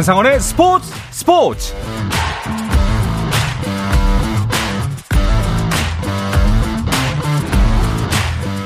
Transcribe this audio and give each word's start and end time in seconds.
한상원의 0.00 0.40
스포츠 0.40 0.90
스포츠 1.10 1.74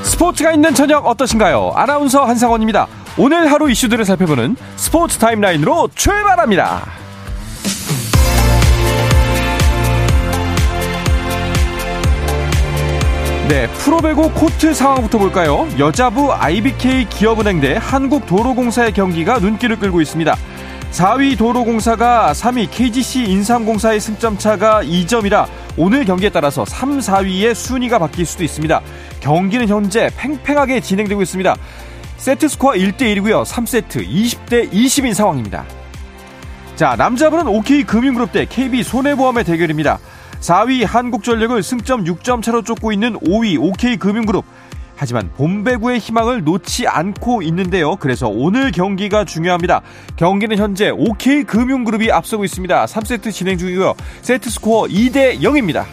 스포츠가 0.04 0.52
있는 0.52 0.72
저녁 0.74 1.04
어떠신가요? 1.08 1.72
아나운서 1.74 2.24
한상원입니다. 2.24 2.86
오늘 3.18 3.50
하루 3.50 3.68
이슈들을 3.68 4.04
살펴보는 4.04 4.54
스포츠 4.76 5.18
타임라인으로 5.18 5.88
출발합니다. 5.96 6.86
네, 13.48 13.66
프로배구 13.66 14.30
코트 14.34 14.72
상황부터 14.72 15.18
볼까요? 15.18 15.66
여자부 15.80 16.32
IBK 16.32 17.08
기업은행 17.08 17.60
대 17.60 17.76
한국도로공사의 17.80 18.92
경기가 18.92 19.40
눈길을 19.40 19.80
끌고 19.80 20.00
있습니다. 20.00 20.36
4위 20.94 21.36
도로공사가 21.36 22.30
3위 22.32 22.70
KGC 22.70 23.24
인삼공사의 23.24 23.98
승점 23.98 24.38
차가 24.38 24.80
2점이라 24.84 25.48
오늘 25.76 26.04
경기에 26.04 26.30
따라서 26.30 26.64
3, 26.64 27.00
4위의 27.00 27.52
순위가 27.52 27.98
바뀔 27.98 28.24
수도 28.24 28.44
있습니다. 28.44 28.80
경기는 29.18 29.66
현재 29.66 30.08
팽팽하게 30.16 30.78
진행되고 30.78 31.20
있습니다. 31.20 31.56
세트 32.18 32.46
스코어 32.46 32.74
1대1이고요. 32.74 33.44
3세트 33.44 34.06
20대 34.06 34.70
20인 34.70 35.14
상황입니다. 35.14 35.64
자, 36.76 36.94
남자분은 36.96 37.48
OK 37.48 37.82
금융그룹 37.82 38.30
대 38.30 38.46
KB 38.48 38.84
손해보험의 38.84 39.42
대결입니다. 39.42 39.98
4위 40.38 40.86
한국전력을 40.86 41.60
승점 41.60 42.04
6점 42.04 42.40
차로 42.40 42.62
쫓고 42.62 42.92
있는 42.92 43.18
5위 43.18 43.60
OK금융그룹. 43.60 44.44
하지만 44.96 45.30
봄배구의 45.36 45.98
희망을 45.98 46.44
놓지 46.44 46.86
않고 46.86 47.42
있는데요. 47.42 47.96
그래서 47.96 48.28
오늘 48.28 48.70
경기가 48.70 49.24
중요합니다. 49.24 49.82
경기는 50.16 50.56
현재 50.56 50.90
OK금융그룹이 50.90 52.12
앞서고 52.12 52.44
있습니다. 52.44 52.86
3세트 52.86 53.32
진행 53.32 53.58
중이고요. 53.58 53.94
세트 54.22 54.50
스코어 54.50 54.86
2대 54.86 55.40
0입니다. 55.40 55.84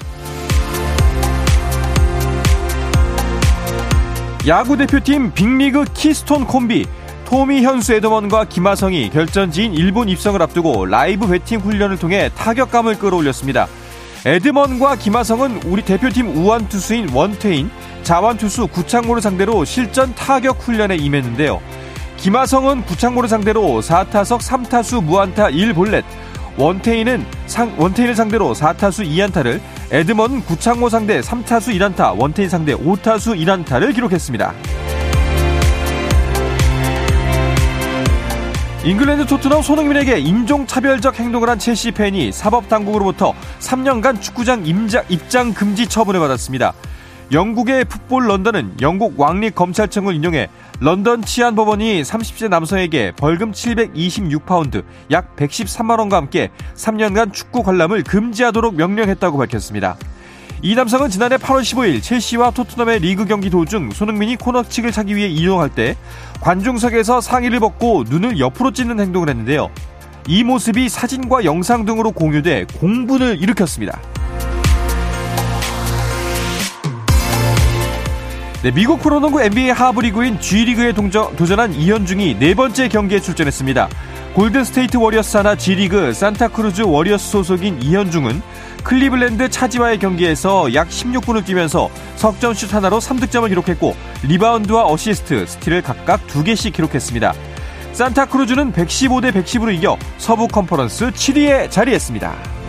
야구 4.48 4.76
대표팀 4.76 5.34
빅리그 5.34 5.86
키스톤 5.94 6.46
콤비 6.46 6.86
토미 7.26 7.62
현수 7.62 7.94
에드먼과 7.94 8.46
김하성이 8.46 9.10
결전지인 9.10 9.74
일본 9.74 10.10
입성을 10.10 10.42
앞두고 10.42 10.86
라이브 10.88 11.28
배팅 11.28 11.60
훈련을 11.60 11.98
통해 11.98 12.30
타격감을 12.36 13.00
끌어올렸습니다. 13.00 13.68
에드먼과 14.24 14.98
김하성은 14.98 15.64
우리 15.66 15.82
대표팀 15.82 16.38
우완 16.38 16.70
투수인 16.70 17.10
원태인, 17.10 17.72
좌완 18.04 18.38
투수 18.38 18.68
구창모를 18.68 19.20
상대로 19.20 19.66
실전 19.66 20.14
타격 20.14 20.60
훈련에 20.62 20.96
임했는데요. 20.96 21.60
김하성은 22.18 22.86
구창모를 22.86 23.28
상대로 23.28 23.62
4타석 23.82 24.42
3타수 24.42 25.04
무안타 25.04 25.50
1볼넷, 25.50 26.04
원태인은 26.56 27.26
상, 27.48 27.74
원태인을 27.80 28.14
상대로 28.14 28.54
4타수 28.54 29.10
2안타를, 29.10 29.60
에드먼 29.90 30.46
구창모 30.46 30.90
상대 30.90 31.20
3타수 31.20 31.76
1안타, 31.76 32.16
원태인 32.16 32.48
상대 32.48 32.76
5타수 32.76 33.36
1안타를 33.44 33.96
기록했습니다. 33.96 34.54
잉글랜드 38.84 39.28
토트넘 39.28 39.62
손흥민에게 39.62 40.18
인종차별적 40.18 41.20
행동을 41.20 41.50
한 41.50 41.60
첼시 41.60 41.92
팬이 41.92 42.32
사법당국으로부터 42.32 43.36
3년간 43.60 44.20
축구장 44.22 44.66
임자, 44.66 45.04
입장 45.08 45.54
금지 45.54 45.86
처분을 45.86 46.20
받았습니다. 46.20 46.74
영국의 47.32 47.86
풋볼 47.86 48.28
런던은 48.28 48.78
영국 48.82 49.20
왕립 49.20 49.54
검찰청을 49.54 50.16
인용해 50.16 50.50
런던 50.80 51.22
치안 51.22 51.56
법원이 51.56 52.02
30세 52.02 52.50
남성에게 52.50 53.12
벌금 53.16 53.52
726파운드, 53.52 54.84
약 55.12 55.36
113만 55.36 56.00
원과 56.00 56.18
함께 56.18 56.50
3년간 56.76 57.34
축구 57.34 57.62
관람을 57.62 58.02
금지하도록 58.02 58.74
명령했다고 58.74 59.38
밝혔습니다. 59.38 59.96
이 60.64 60.76
남성은 60.76 61.10
지난해 61.10 61.38
8월 61.38 61.62
15일 61.62 62.04
첼시와 62.04 62.52
토트넘의 62.52 63.00
리그 63.00 63.26
경기 63.26 63.50
도중 63.50 63.90
손흥민이 63.92 64.36
코너킥을 64.36 64.92
차기 64.92 65.16
위해 65.16 65.28
이동할 65.28 65.70
때 65.70 65.96
관중석에서 66.42 67.20
상의를 67.20 67.60
벗고 67.60 68.04
눈을 68.08 68.38
옆으로 68.40 68.72
찢는 68.72 69.00
행동을 69.00 69.30
했는데요. 69.30 69.72
이 70.28 70.44
모습이 70.44 70.88
사진과 70.88 71.46
영상 71.46 71.86
등으로 71.86 72.12
공유돼 72.12 72.68
공분을 72.80 73.42
일으켰습니다. 73.42 74.00
네, 78.62 78.70
미국 78.70 79.00
프로농구 79.00 79.42
NBA 79.42 79.72
하부리그인 79.72 80.40
G리그에 80.40 80.94
동저, 80.94 81.32
도전한 81.36 81.74
이현중이 81.74 82.38
네 82.38 82.54
번째 82.54 82.88
경기에 82.88 83.20
출전했습니다. 83.20 83.90
골든스테이트 84.36 84.98
워리어스 84.98 85.38
산하 85.38 85.56
G리그 85.56 86.14
산타크루즈 86.14 86.84
워리어스 86.84 87.32
소속인 87.32 87.82
이현중은 87.82 88.42
클리블랜드 88.84 89.50
차지와의 89.50 90.00
경기에서 90.00 90.74
약 90.74 90.90
16분을 90.90 91.46
뛰면서 91.46 91.90
석점슛 92.16 92.74
하나로 92.74 93.00
3득점을 93.00 93.48
기록했고 93.50 93.96
리바운드와 94.24 94.92
어시스트, 94.92 95.46
스틸을 95.46 95.82
각각 95.82 96.26
2개씩 96.28 96.74
기록했습니다. 96.74 97.34
산타크루즈는 97.94 98.72
115대 98.74 99.32
110으로 99.34 99.74
이겨 99.74 99.98
서부 100.18 100.48
컨퍼런스 100.48 101.12
7위에 101.12 101.70
자리했습니다. 101.70 102.61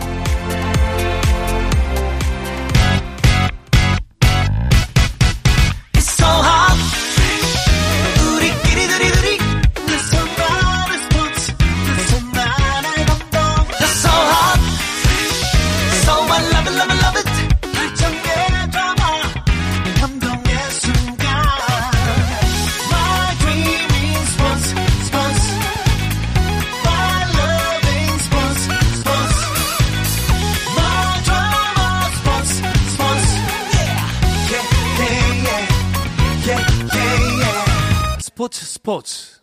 스포츠 38.53 38.65
스포츠 38.65 39.41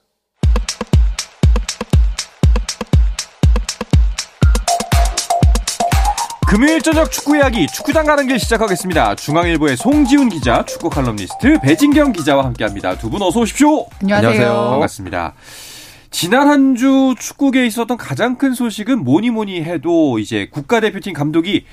금요일 6.47 6.81
저녁 6.83 7.11
축구 7.13 7.37
이야기 7.37 7.67
축구장 7.69 8.05
가는 8.07 8.27
길 8.27 8.39
시작하겠습니다. 8.41 9.15
중앙일보의 9.15 9.77
송지훈 9.77 10.29
기자, 10.29 10.65
축구 10.65 10.91
칼럼니스트 10.91 11.61
배진경 11.61 12.13
기자와 12.13 12.45
함께합니다. 12.45 12.97
두 12.99 13.11
분 13.11 13.23
어서 13.23 13.41
오십시오. 13.41 13.87
안녕하세요. 14.01 14.31
안녕하세요. 14.31 14.71
반갑습니다. 14.71 15.35
지난 16.11 16.49
한 16.49 16.75
주 16.77 17.15
축구계에 17.19 17.67
있었던 17.67 17.97
가장 17.97 18.37
큰 18.37 18.55
소식은 18.55 19.05
뭐니 19.05 19.31
뭐니 19.31 19.63
해도 19.63 20.19
이제 20.19 20.49
국가대표팀 20.51 21.13
감독이 21.13 21.67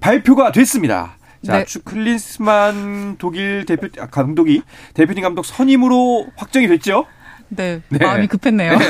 발표가 0.00 0.50
됐습니다. 0.52 1.16
자, 1.44 1.64
네. 1.64 1.80
클린스만 1.84 3.16
독일 3.18 3.66
대표 3.66 3.88
아, 4.00 4.06
감독이 4.06 4.62
대표팀 4.94 5.22
감독 5.22 5.44
선임으로 5.44 6.26
확정이 6.36 6.66
됐죠? 6.66 7.06
네, 7.54 7.80
네. 7.88 7.98
마음이 7.98 8.26
급했네요. 8.26 8.78
네. 8.78 8.86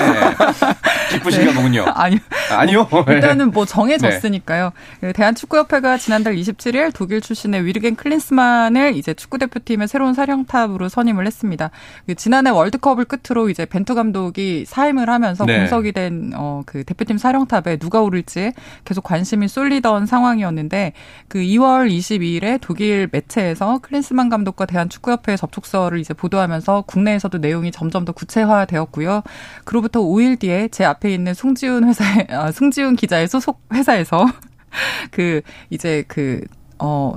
기쁘신가 1.13 1.51
네. 1.51 1.55
보군요. 1.55 1.85
아니요. 1.95 2.19
아니요. 2.51 2.89
뭐, 2.91 3.05
일단은 3.09 3.51
뭐 3.51 3.65
정해졌으니까요. 3.65 4.73
네. 5.01 5.13
대한축구협회가 5.13 5.99
지난달 5.99 6.35
27일 6.37 6.93
독일 6.95 7.21
출신의 7.21 7.65
위르겐 7.65 7.97
클린스만을 7.97 8.97
이제 8.97 9.15
축구대표팀의 9.15 9.89
새로운 9.89 10.15
사령탑으로 10.15 10.89
선임을 10.89 11.27
했습니다. 11.27 11.71
그 12.07 12.15
지난해 12.15 12.51
월드컵을 12.51 13.05
끝으로 13.05 13.51
이제 13.51 13.65
벤투 13.65 13.95
감독이 13.95 14.65
사임을 14.67 15.09
하면서 15.09 15.45
네. 15.45 15.59
공석이 15.59 15.93
된 15.93 16.33
어, 16.35 16.63
그 16.67 16.85
대표팀 16.85 17.19
사령탑에 17.19 17.77
누가 17.77 18.01
오를지 18.01 18.53
계속 18.85 19.05
관심이 19.05 19.49
쏠리던 19.49 20.07
상황이었는데 20.07 20.93
그 21.29 21.39
2월 21.39 21.91
22일에 21.91 22.59
독일 22.61 23.09
매체에서 23.11 23.79
클린스만 23.79 24.29
감독과 24.29 24.67
대한축구협회 24.67 25.37
접촉서를 25.37 25.99
이제 25.99 26.15
보도하면서 26.15 26.85
국내에서도 26.87 27.39
내용이 27.39 27.71
점점 27.71 28.05
더 28.05 28.13
구체화 28.13 28.54
되었고요. 28.65 29.23
그로부터 29.65 30.01
5일 30.01 30.39
뒤에 30.39 30.69
제 30.69 30.85
앞에 30.85 31.13
있는 31.13 31.35
송지훈 31.35 31.85
회사에 31.85 32.27
아, 32.31 32.53
송지훈 32.53 32.97
기자의 32.97 33.29
소속 33.29 33.61
회사에서 33.73 34.27
그 35.11 35.43
이제 35.71 36.05
그어 36.09 37.17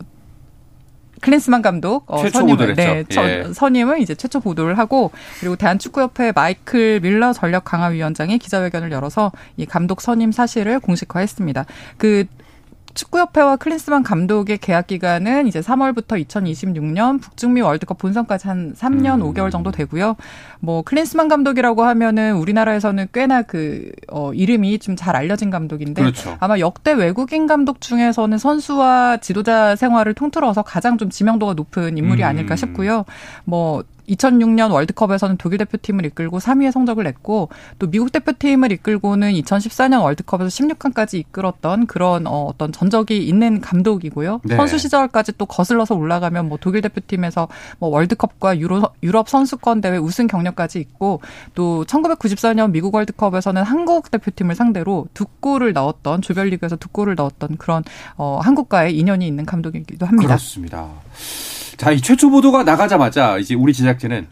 클린스만 1.22 1.62
감독 1.62 2.04
어, 2.08 2.22
최초 2.22 2.40
선임을 2.40 2.76
네, 2.76 3.04
예. 3.12 3.54
선임을 3.54 4.02
이제 4.02 4.14
최초 4.16 4.40
보도를 4.40 4.78
하고 4.78 5.12
그리고 5.40 5.56
대한축구협회 5.56 6.32
마이클 6.34 7.00
밀러 7.00 7.34
전력 7.34 7.64
강화 7.64 7.88
위원장이 7.88 8.38
기자회견을 8.38 8.92
열어서 8.92 9.32
이 9.58 9.66
감독 9.66 10.02
선임 10.02 10.32
사실을 10.32 10.80
공식화했습니다. 10.80 11.66
그 11.98 12.26
축구협회와 12.98 13.56
클린스만 13.58 14.04
감독의 14.04 14.58
계약 14.58 14.88
기간은 14.88 15.48
이제 15.48 15.62
3월부터 15.62 16.24
2026년 16.28 17.22
북중미 17.22 17.62
월드컵 17.62 17.98
본선까지 18.00 18.48
한 18.48 18.74
3년 18.74 19.22
음. 19.22 19.34
5개월 19.34 19.52
정도 19.52 19.72
되고요. 19.72 20.16
뭐 20.60 20.82
클린스만 20.82 21.28
감독이라고 21.28 21.84
하면은 21.84 22.36
우리나라에서는 22.36 23.08
꽤나 23.14 23.44
그 23.44 23.92
어, 24.10 24.34
이름이 24.34 24.80
좀 24.80 24.98
잘 24.98 25.16
알려진 25.16 25.52
감독인데 25.52 26.02
그렇죠. 26.02 26.36
아마 26.40 26.58
역대 26.58 26.92
외국인 26.92 27.46
감독 27.46 27.82
중에서는 27.82 28.38
선수와 28.40 29.18
지도자 29.18 29.76
생활을 29.76 30.16
통틀어서 30.16 30.64
가장 30.64 30.98
좀 30.98 31.12
지명도가 31.12 31.54
높은 31.54 31.98
인물이 32.00 32.24
음. 32.24 32.28
아닐까 32.28 32.56
싶고요. 32.56 33.06
뭐 33.46 33.84
2006년 34.08 34.72
월드컵에서는 34.72 35.38
독일 35.38 35.58
대표팀을 35.60 36.06
이끌고 36.06 36.40
3위의 36.40 36.72
성적을 36.72 37.04
냈고 37.04 37.50
또 37.80 37.90
미국 37.90 38.12
대표팀을 38.12 38.72
이끌고는 38.72 39.34
2014년 39.34 40.02
월드컵에서 40.04 40.48
16강까지 40.50 41.16
이끌었던 41.16 41.88
그런 41.88 42.28
어, 42.28 42.46
어떤 42.46 42.72
전적이 42.72 43.28
있는 43.28 43.62
감독이고요. 43.62 44.42
네. 44.44 44.56
선수 44.56 44.78
시절까지 44.78 45.34
또 45.38 45.46
거슬러서 45.46 45.96
올라가면 45.96 46.48
뭐 46.48 46.58
독일 46.60 46.82
대표팀에서 46.82 47.48
뭐 47.80 47.90
월드컵과 47.90 48.60
유로, 48.60 48.82
유럽 49.04 49.30
선수권 49.30 49.82
대회 49.82 49.98
우승 49.98 50.28
경력까지 50.28 50.80
있고 50.80 51.22
또 51.56 51.86
1994년 51.86 52.72
미국 52.72 52.96
월드컵에서는 52.96 53.64
한국 53.64 54.12
대표팀을 54.12 54.56
상대로 54.56 55.08
두 55.14 55.26
골을 55.40 55.74
넣었던 55.74 56.22
조별리그에서 56.22 56.76
두 56.78 56.90
골을 56.90 57.16
넣었던 57.16 57.58
그런 57.58 57.84
어, 58.16 58.40
한국과의 58.42 58.98
인연이 58.98 59.28
있는 59.28 59.46
감독이기도 59.46 60.06
합니다. 60.06 60.28
그렇습니다. 60.28 60.88
자, 61.78 61.92
이 61.92 62.02
최초 62.02 62.30
보도가 62.30 62.64
나가자마자 62.64 63.38
이제 63.38 63.54
우리 63.56 63.72
제작진은 63.72 64.28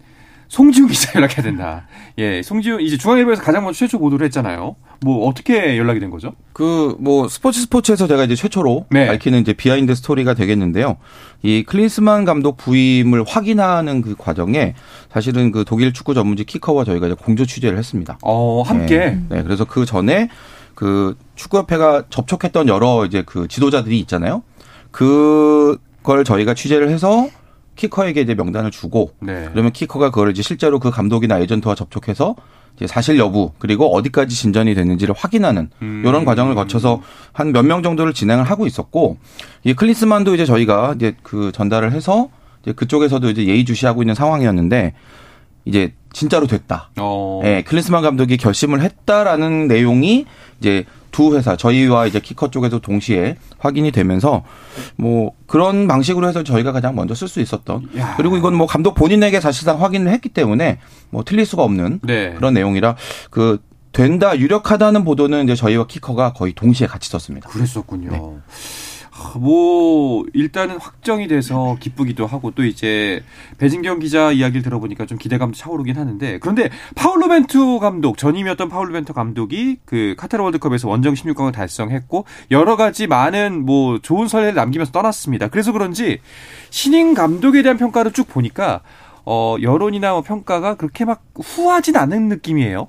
송지훈 0.47 0.89
기자 0.89 1.11
연락해야 1.15 1.41
된다. 1.43 1.87
예, 2.17 2.41
송지훈 2.41 2.81
이제 2.81 2.97
중앙일보에서 2.97 3.41
가장 3.41 3.63
먼저 3.63 3.79
최초 3.79 3.99
보도를 3.99 4.25
했잖아요. 4.25 4.75
뭐 5.01 5.27
어떻게 5.27 5.77
연락이 5.77 5.99
된 5.99 6.09
거죠? 6.09 6.33
그 6.53 6.95
뭐 6.99 7.27
스포츠 7.27 7.61
스포츠에서 7.61 8.07
제가 8.07 8.23
이제 8.23 8.35
최초로 8.35 8.85
네. 8.89 9.07
밝히는 9.07 9.41
이제 9.41 9.53
비하인드 9.53 9.93
스토리가 9.95 10.33
되겠는데요. 10.33 10.97
이 11.43 11.63
클린스만 11.63 12.25
감독 12.25 12.57
부임을 12.57 13.23
확인하는 13.27 14.01
그 14.01 14.15
과정에 14.15 14.75
사실은 15.11 15.51
그 15.51 15.65
독일 15.65 15.93
축구 15.93 16.13
전문지 16.13 16.45
키커와 16.45 16.83
저희가 16.83 17.07
이제 17.07 17.15
공조 17.19 17.45
취재를 17.45 17.77
했습니다. 17.77 18.17
어, 18.21 18.61
함께. 18.61 18.97
네, 18.97 19.21
네 19.29 19.43
그래서 19.43 19.65
그 19.65 19.85
전에 19.85 20.29
그 20.73 21.17
축구협회가 21.35 22.05
접촉했던 22.09 22.67
여러 22.67 23.05
이제 23.05 23.23
그 23.25 23.47
지도자들이 23.47 23.99
있잖아요. 23.99 24.43
그그 24.91 25.77
걸 26.05 26.23
저희가 26.23 26.53
취재를 26.53 26.89
해서 26.89 27.27
키커에게 27.75 28.21
이제 28.21 28.35
명단을 28.35 28.71
주고 28.71 29.11
네. 29.19 29.49
그러면 29.51 29.71
키커가 29.73 30.11
그걸 30.11 30.31
이제 30.31 30.41
실제로 30.41 30.79
그 30.79 30.91
감독이나 30.91 31.39
에이전트와 31.39 31.75
접촉해서 31.75 32.35
이제 32.77 32.87
사실 32.87 33.17
여부 33.17 33.51
그리고 33.57 33.93
어디까지 33.95 34.35
진전이 34.35 34.75
됐는지를 34.75 35.13
확인하는 35.17 35.69
음. 35.81 36.03
이런 36.05 36.23
과정을 36.25 36.55
거쳐서 36.55 37.01
한 37.33 37.51
몇 37.51 37.63
명 37.65 37.83
정도를 37.83 38.13
진행을 38.13 38.43
하고 38.45 38.65
있었고 38.67 39.17
이 39.63 39.73
클린스만도 39.73 40.35
이제 40.35 40.45
저희가 40.45 40.93
이제 40.95 41.15
그 41.23 41.51
전달을 41.53 41.91
해서 41.91 42.29
이제 42.63 42.71
그쪽에서도 42.73 43.29
이제 43.29 43.45
예의주시하고 43.47 44.01
있는 44.03 44.13
상황이었는데 44.15 44.93
이제 45.65 45.93
진짜로 46.13 46.47
됐다. 46.47 46.91
어. 46.99 47.41
예, 47.43 47.63
클린스만 47.65 48.01
감독이 48.03 48.37
결심을 48.37 48.81
했다라는 48.81 49.67
내용이 49.67 50.25
이제 50.59 50.85
두 51.15 51.33
회사 51.33 51.55
저희와 51.55 52.07
이제 52.07 52.19
키커 52.19 52.51
쪽에서 52.51 52.79
동시에 52.79 53.37
확인이 53.57 53.89
되면서 53.91 54.43
뭐 54.97 55.31
그런 55.47 55.87
방식으로 55.87 56.27
해서 56.27 56.43
저희가 56.43 56.73
가장 56.73 56.93
먼저 56.93 57.15
쓸 57.15 57.29
수 57.29 57.39
있었던 57.39 57.87
야. 57.97 58.15
그리고 58.17 58.35
이건 58.35 58.53
뭐 58.53 58.67
감독 58.67 58.95
본인에게 58.95 59.39
사실상 59.39 59.81
확인을 59.81 60.11
했기 60.11 60.27
때문에 60.27 60.79
뭐 61.11 61.23
틀릴 61.23 61.45
수가 61.45 61.63
없는 61.63 62.01
네. 62.03 62.33
그런 62.33 62.53
내용이라 62.53 62.97
그 63.29 63.59
된다 63.93 64.37
유력하다는 64.37 65.05
보도는 65.05 65.45
이제 65.45 65.55
저희와 65.55 65.87
키커가 65.87 66.33
거의 66.33 66.51
동시에 66.51 66.85
같이 66.85 67.09
썼습니다. 67.09 67.47
그랬었군요. 67.47 68.09
네. 68.11 68.21
뭐 69.39 70.25
일단은 70.33 70.77
확정이 70.77 71.27
돼서 71.27 71.77
기쁘기도 71.79 72.27
하고 72.27 72.51
또 72.51 72.65
이제 72.65 73.23
배진경 73.57 73.99
기자 73.99 74.31
이야기를 74.31 74.61
들어보니까 74.61 75.05
좀 75.05 75.17
기대감도 75.17 75.57
차오르긴 75.57 75.97
하는데 75.97 76.39
그런데 76.39 76.69
파울로 76.95 77.29
벤투 77.29 77.79
감독 77.79 78.17
전임이었던 78.17 78.67
파울로 78.67 78.93
벤투 78.93 79.13
감독이 79.13 79.77
그 79.85 80.15
카타르 80.17 80.43
월드컵에서 80.43 80.89
원정 80.89 81.13
16강을 81.13 81.53
달성했고 81.53 82.25
여러 82.51 82.75
가지 82.75 83.07
많은 83.07 83.65
뭐 83.65 83.99
좋은 83.99 84.27
선례를 84.27 84.53
남기면서 84.53 84.91
떠났습니다. 84.91 85.47
그래서 85.47 85.71
그런지 85.71 86.19
신인 86.69 87.13
감독에 87.13 87.61
대한 87.61 87.77
평가를 87.77 88.11
쭉 88.11 88.27
보니까 88.27 88.81
어 89.25 89.55
여론이나 89.61 90.11
뭐 90.11 90.21
평가가 90.21 90.75
그렇게 90.75 91.05
막 91.05 91.23
후하진 91.35 91.95
않은 91.95 92.27
느낌이에요. 92.27 92.87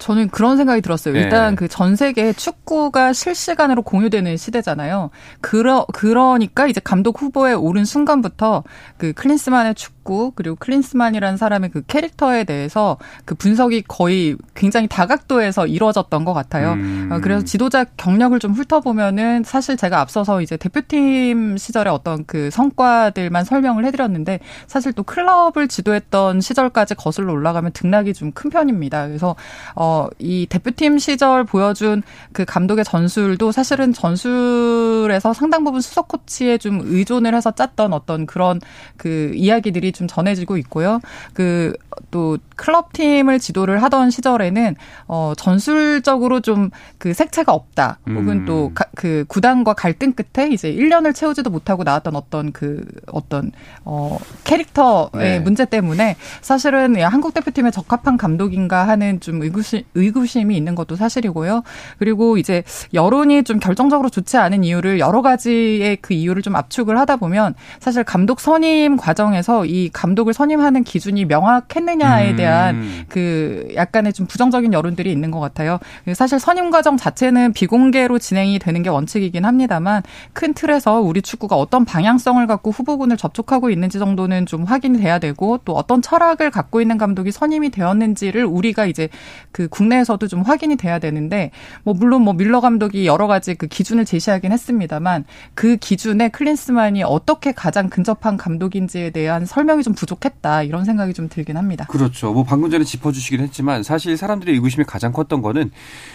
저는 0.00 0.30
그런 0.30 0.56
생각이 0.56 0.80
들었어요. 0.80 1.14
네. 1.14 1.20
일단 1.20 1.54
그전 1.54 1.94
세계 1.94 2.32
축구가 2.32 3.12
실시간으로 3.12 3.82
공유되는 3.82 4.36
시대잖아요. 4.36 5.10
그러 5.40 5.86
그러니까 5.92 6.66
이제 6.66 6.80
감독 6.82 7.22
후보에 7.22 7.52
오른 7.52 7.84
순간부터 7.84 8.64
그 8.96 9.12
클린스만의 9.12 9.76
축구 9.76 9.99
그리고 10.34 10.56
클린스만이라는 10.56 11.36
사람의 11.36 11.70
그 11.70 11.82
캐릭터에 11.86 12.44
대해서 12.44 12.98
그 13.24 13.34
분석이 13.34 13.82
거의 13.88 14.36
굉장히 14.54 14.88
다각도에서 14.88 15.66
이루어졌던 15.66 16.24
것 16.24 16.32
같아요. 16.32 16.72
음. 16.74 17.08
어, 17.12 17.20
그래서 17.20 17.44
지도자 17.44 17.84
경력을 17.96 18.38
좀 18.38 18.52
훑어보면은 18.52 19.44
사실 19.44 19.76
제가 19.76 20.00
앞서서 20.00 20.42
이제 20.42 20.56
대표팀 20.56 21.56
시절의 21.56 21.92
어떤 21.92 22.24
그 22.26 22.50
성과들만 22.50 23.44
설명을 23.44 23.84
해드렸는데 23.86 24.40
사실 24.66 24.92
또 24.92 25.02
클럽을 25.02 25.68
지도했던 25.68 26.40
시절까지 26.40 26.94
거슬러 26.94 27.32
올라가면 27.32 27.72
등락이 27.72 28.14
좀 28.14 28.30
큰 28.32 28.48
편입니다. 28.50 29.06
그래서 29.08 29.34
어 29.74 30.08
이 30.18 30.46
대표팀 30.48 30.98
시절 30.98 31.44
보여준 31.44 32.02
그 32.32 32.44
감독의 32.44 32.84
전술도 32.84 33.52
사실은 33.52 33.92
전술에서 33.92 35.32
상당 35.32 35.64
부분 35.64 35.80
수석 35.80 36.08
코치에 36.08 36.58
좀 36.58 36.80
의존을 36.84 37.34
해서 37.34 37.50
짰던 37.52 37.92
어떤 37.92 38.26
그런 38.26 38.60
그 38.96 39.32
이야기들이 39.34 39.92
좀 40.00 40.08
전해지고 40.08 40.56
있고요. 40.56 41.00
그 41.34 41.74
또 42.10 42.38
클럽 42.56 42.92
팀을 42.92 43.38
지도를 43.38 43.82
하던 43.82 44.10
시절에는 44.10 44.76
어 45.08 45.32
전술적으로 45.36 46.40
좀 46.40 46.70
그 47.00 47.14
색채가 47.14 47.50
없다. 47.52 47.98
혹은 48.06 48.40
음. 48.40 48.44
또그 48.44 49.24
구단과 49.26 49.72
갈등 49.72 50.12
끝에 50.12 50.50
이제 50.50 50.70
1년을 50.70 51.14
채우지도 51.14 51.48
못하고 51.48 51.82
나왔던 51.82 52.14
어떤 52.14 52.52
그 52.52 52.84
어떤 53.06 53.52
어 53.86 54.18
캐릭터의 54.44 55.10
네. 55.14 55.40
문제 55.40 55.64
때문에 55.64 56.16
사실은 56.42 57.02
한국 57.02 57.32
대표팀에 57.32 57.70
적합한 57.70 58.18
감독인가 58.18 58.86
하는 58.86 59.18
좀 59.20 59.42
의구심 59.42 59.82
의구심이 59.94 60.54
있는 60.54 60.74
것도 60.74 60.96
사실이고요. 60.96 61.62
그리고 61.98 62.36
이제 62.36 62.64
여론이 62.92 63.44
좀 63.44 63.58
결정적으로 63.58 64.10
좋지 64.10 64.36
않은 64.36 64.62
이유를 64.62 65.00
여러 65.00 65.22
가지의 65.22 65.96
그 66.02 66.12
이유를 66.12 66.42
좀 66.42 66.54
압축을 66.54 66.98
하다 66.98 67.16
보면 67.16 67.54
사실 67.80 68.04
감독 68.04 68.40
선임 68.40 68.98
과정에서 68.98 69.64
이 69.64 69.79
감독을 69.88 70.34
선임하는 70.34 70.84
기준이 70.84 71.24
명확했느냐에 71.24 72.32
음. 72.32 72.36
대한 72.36 72.74
음. 72.76 73.04
그 73.08 73.68
약간의 73.74 74.12
좀 74.12 74.26
부정적인 74.26 74.72
여론들이 74.72 75.10
있는 75.10 75.30
것 75.30 75.40
같아요. 75.40 75.78
사실 76.14 76.38
선임 76.38 76.70
과정 76.70 76.96
자체는 76.96 77.52
비공개로 77.52 78.18
진행이 78.18 78.58
되는 78.58 78.82
게 78.82 78.90
원칙이긴 78.90 79.44
합니다만 79.44 80.02
큰 80.32 80.52
틀에서 80.52 81.00
우리 81.00 81.22
축구가 81.22 81.56
어떤 81.56 81.84
방향성을 81.84 82.44
갖고 82.46 82.70
후보군을 82.70 83.16
접촉하고 83.16 83.70
있는지 83.70 83.98
정도는 83.98 84.46
좀 84.46 84.64
확인이 84.64 84.98
돼야 84.98 85.18
되고 85.18 85.58
또 85.64 85.74
어떤 85.74 86.02
철학을 86.02 86.50
갖고 86.50 86.80
있는 86.80 86.98
감독이 86.98 87.30
선임이 87.30 87.70
되었는지를 87.70 88.44
우리가 88.44 88.86
이제 88.86 89.08
그 89.52 89.68
국내에서도 89.68 90.26
좀 90.26 90.42
확인이 90.42 90.76
돼야 90.76 90.98
되는데 90.98 91.52
뭐 91.84 91.94
물론 91.94 92.22
뭐 92.22 92.34
밀러 92.34 92.60
감독이 92.60 93.06
여러 93.06 93.26
가지 93.26 93.54
그 93.54 93.68
기준을 93.68 94.04
제시하긴 94.04 94.50
했습니다만 94.52 95.24
그 95.54 95.76
기준에 95.76 96.28
클린스만이 96.28 97.04
어떻게 97.04 97.52
가장 97.52 97.88
근접한 97.88 98.36
감독인지에 98.36 99.10
대한 99.10 99.46
설명 99.46 99.69
이 99.78 99.82
좀 99.82 99.94
부족했다 99.94 100.62
이런 100.62 100.84
생각이 100.84 101.12
좀 101.14 101.28
들긴 101.28 101.56
합니다. 101.56 101.86
그렇죠. 101.88 102.32
뭐 102.32 102.44
방금 102.44 102.70
전에 102.70 102.84
짚어주시긴 102.84 103.40
했지만 103.40 103.82
사실 103.82 104.16
사람들의 104.16 104.54
의구심이 104.54 104.84
가장 104.84 105.12
컸던 105.12 105.42
거는 105.42 105.70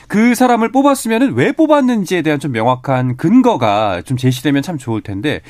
그 0.07 0.35
사람을 0.35 0.71
뽑았으면은 0.71 1.33
왜 1.35 1.51
뽑았는지에 1.51 2.21
대한 2.21 2.39
좀 2.39 2.51
명확한 2.51 3.17
근거가 3.17 4.01
좀 4.03 4.17
제시되면 4.17 4.62
참 4.62 4.77
좋을 4.77 5.01
텐데 5.01 5.41